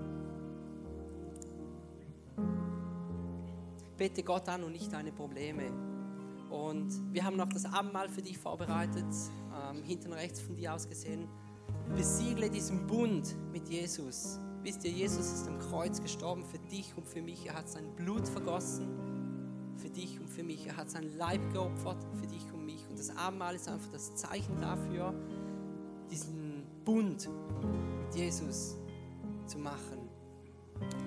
Bete 3.96 4.22
Gott 4.22 4.48
an 4.48 4.64
und 4.64 4.72
nicht 4.72 4.92
deine 4.92 5.12
Probleme. 5.12 5.95
Und 6.50 7.12
wir 7.12 7.24
haben 7.24 7.36
noch 7.36 7.48
das 7.48 7.64
Abendmahl 7.64 8.08
für 8.08 8.22
dich 8.22 8.38
vorbereitet 8.38 9.06
ähm, 9.70 9.82
hinten 9.82 10.12
rechts 10.12 10.40
von 10.40 10.56
dir 10.56 10.74
aus 10.74 10.88
gesehen, 10.88 11.28
besiegle 11.94 12.50
diesen 12.50 12.86
Bund 12.86 13.36
mit 13.52 13.68
Jesus. 13.68 14.38
Wisst 14.62 14.84
ihr, 14.84 14.90
Jesus 14.90 15.32
ist 15.32 15.48
am 15.48 15.58
Kreuz 15.58 16.00
gestorben 16.00 16.44
für 16.44 16.58
dich 16.58 16.96
und 16.96 17.06
für 17.06 17.22
mich. 17.22 17.46
Er 17.46 17.54
hat 17.54 17.68
sein 17.68 17.94
Blut 17.94 18.26
vergossen 18.26 18.88
für 19.76 19.90
dich 19.90 20.18
und 20.18 20.28
für 20.28 20.42
mich. 20.42 20.66
Er 20.66 20.76
hat 20.76 20.90
sein 20.90 21.16
Leib 21.16 21.40
geopfert 21.52 22.04
für 22.20 22.26
dich 22.26 22.52
und 22.52 22.64
mich. 22.66 22.84
Und 22.88 22.98
das 22.98 23.16
Abendmahl 23.16 23.54
ist 23.54 23.68
einfach 23.68 23.92
das 23.92 24.14
Zeichen 24.14 24.60
dafür, 24.60 25.14
diesen 26.10 26.64
Bund 26.84 27.28
mit 28.04 28.14
Jesus 28.14 28.76
zu 29.46 29.58
machen. 29.58 30.08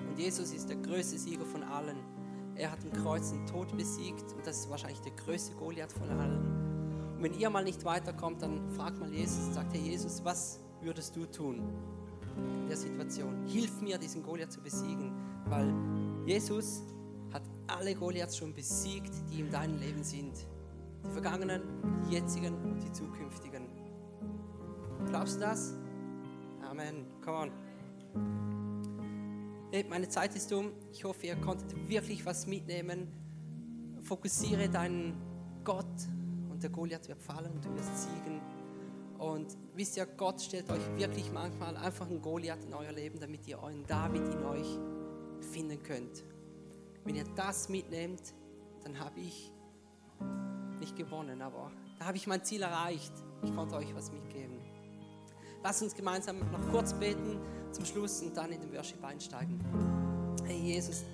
Und 0.08 0.18
Jesus 0.18 0.52
ist 0.52 0.68
der 0.68 0.76
größte 0.76 1.18
Sieger 1.18 1.44
von 1.44 1.62
allen. 1.62 1.96
Er 2.60 2.70
hat 2.70 2.84
im 2.84 2.92
Kreuz 2.92 3.30
den 3.30 3.46
Tod 3.46 3.74
besiegt 3.74 4.34
und 4.36 4.46
das 4.46 4.58
ist 4.58 4.70
wahrscheinlich 4.70 5.00
der 5.00 5.12
größte 5.12 5.54
Goliath 5.56 5.92
von 5.92 6.10
allen. 6.10 7.16
Und 7.16 7.22
wenn 7.22 7.32
ihr 7.32 7.48
mal 7.48 7.64
nicht 7.64 7.86
weiterkommt, 7.86 8.42
dann 8.42 8.70
fragt 8.72 9.00
mal 9.00 9.10
Jesus 9.10 9.46
und 9.46 9.54
sagt, 9.54 9.72
Herr 9.72 9.80
Jesus, 9.80 10.22
was 10.26 10.60
würdest 10.82 11.16
du 11.16 11.24
tun 11.24 11.62
in 12.36 12.68
der 12.68 12.76
Situation? 12.76 13.46
Hilf 13.46 13.80
mir, 13.80 13.96
diesen 13.96 14.22
Goliath 14.22 14.52
zu 14.52 14.60
besiegen, 14.60 15.10
weil 15.46 15.72
Jesus 16.26 16.82
hat 17.32 17.44
alle 17.66 17.94
Goliaths 17.94 18.36
schon 18.36 18.52
besiegt, 18.52 19.14
die 19.30 19.40
in 19.40 19.50
deinem 19.50 19.78
Leben 19.78 20.04
sind. 20.04 20.34
Die 21.02 21.10
vergangenen, 21.12 21.62
die 22.06 22.16
jetzigen 22.16 22.54
und 22.62 22.82
die 22.82 22.92
zukünftigen. 22.92 23.64
Glaubst 25.06 25.36
du 25.36 25.40
das? 25.40 25.72
Amen. 26.62 27.06
Come 27.24 27.38
on. 27.38 28.59
Meine 29.88 30.08
Zeit 30.08 30.34
ist 30.34 30.52
um. 30.52 30.72
Ich 30.92 31.04
hoffe, 31.04 31.26
ihr 31.26 31.36
konntet 31.36 31.88
wirklich 31.88 32.26
was 32.26 32.46
mitnehmen. 32.46 33.06
Fokussiere 34.02 34.68
deinen 34.68 35.14
Gott 35.62 35.86
und 36.50 36.60
der 36.62 36.70
Goliath 36.70 37.06
wird 37.08 37.22
fallen 37.22 37.52
und 37.52 37.64
du 37.64 37.72
wirst 37.76 38.02
siegen. 38.02 38.40
Und 39.18 39.56
wisst 39.74 39.96
ihr, 39.96 40.06
Gott 40.06 40.40
stellt 40.40 40.70
euch 40.70 40.84
wirklich 40.96 41.30
manchmal 41.30 41.76
einfach 41.76 42.08
einen 42.08 42.20
Goliath 42.20 42.64
in 42.64 42.74
euer 42.74 42.90
Leben, 42.90 43.20
damit 43.20 43.46
ihr 43.46 43.62
euren 43.62 43.86
David 43.86 44.22
in 44.22 44.44
euch 44.44 44.78
finden 45.52 45.80
könnt. 45.82 46.24
Wenn 47.04 47.14
ihr 47.14 47.24
das 47.36 47.68
mitnehmt, 47.68 48.34
dann 48.82 48.98
habe 48.98 49.20
ich 49.20 49.52
nicht 50.80 50.96
gewonnen, 50.96 51.42
aber 51.42 51.70
da 51.98 52.06
habe 52.06 52.16
ich 52.16 52.26
mein 52.26 52.42
Ziel 52.42 52.62
erreicht. 52.62 53.12
Ich 53.42 53.54
konnte 53.54 53.76
euch 53.76 53.94
was 53.94 54.10
mitgeben. 54.10 54.59
Lasst 55.62 55.82
uns 55.82 55.94
gemeinsam 55.94 56.38
noch 56.50 56.70
kurz 56.70 56.94
beten 56.94 57.38
zum 57.70 57.84
Schluss 57.84 58.22
und 58.22 58.34
dann 58.34 58.50
in 58.50 58.60
den 58.60 58.72
Worship 58.72 59.04
einsteigen. 59.04 59.60
Hey 60.44 60.58
Jesus, 60.58 61.04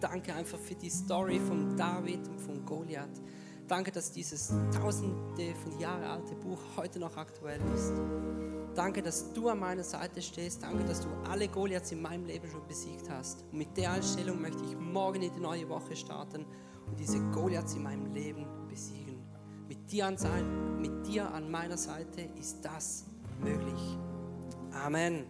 danke 0.00 0.34
einfach 0.34 0.58
für 0.58 0.74
die 0.74 0.88
Story 0.88 1.38
von 1.38 1.76
David 1.76 2.26
und 2.26 2.40
von 2.40 2.64
Goliath. 2.64 3.20
Danke, 3.68 3.92
dass 3.92 4.10
dieses 4.10 4.52
tausende 4.72 5.54
von 5.62 5.78
Jahren 5.78 6.02
alte 6.02 6.34
Buch 6.34 6.58
heute 6.76 6.98
noch 6.98 7.16
aktuell 7.16 7.60
ist. 7.74 7.92
Danke, 8.74 9.02
dass 9.02 9.32
du 9.34 9.48
an 9.48 9.60
meiner 9.60 9.84
Seite 9.84 10.22
stehst. 10.22 10.62
Danke, 10.62 10.84
dass 10.84 11.02
du 11.02 11.08
alle 11.28 11.46
Goliaths 11.48 11.92
in 11.92 12.00
meinem 12.00 12.24
Leben 12.24 12.48
schon 12.48 12.66
besiegt 12.66 13.10
hast. 13.10 13.44
Und 13.52 13.58
mit 13.58 13.76
der 13.76 13.92
Einstellung 13.92 14.40
möchte 14.40 14.64
ich 14.64 14.76
morgen 14.78 15.22
in 15.22 15.32
die 15.34 15.40
neue 15.40 15.68
Woche 15.68 15.94
starten 15.94 16.46
und 16.86 16.98
diese 16.98 17.20
Goliaths 17.32 17.74
in 17.74 17.82
meinem 17.82 18.06
Leben 18.14 18.46
besiegen. 18.66 19.22
Mit 19.68 19.92
dir 19.92 20.06
an, 20.06 20.16
sein, 20.16 20.80
mit 20.80 21.06
dir 21.06 21.30
an 21.32 21.50
meiner 21.50 21.76
Seite 21.76 22.22
ist 22.38 22.64
das 22.64 23.09
möglich. 23.42 23.98
Amen. 24.72 25.26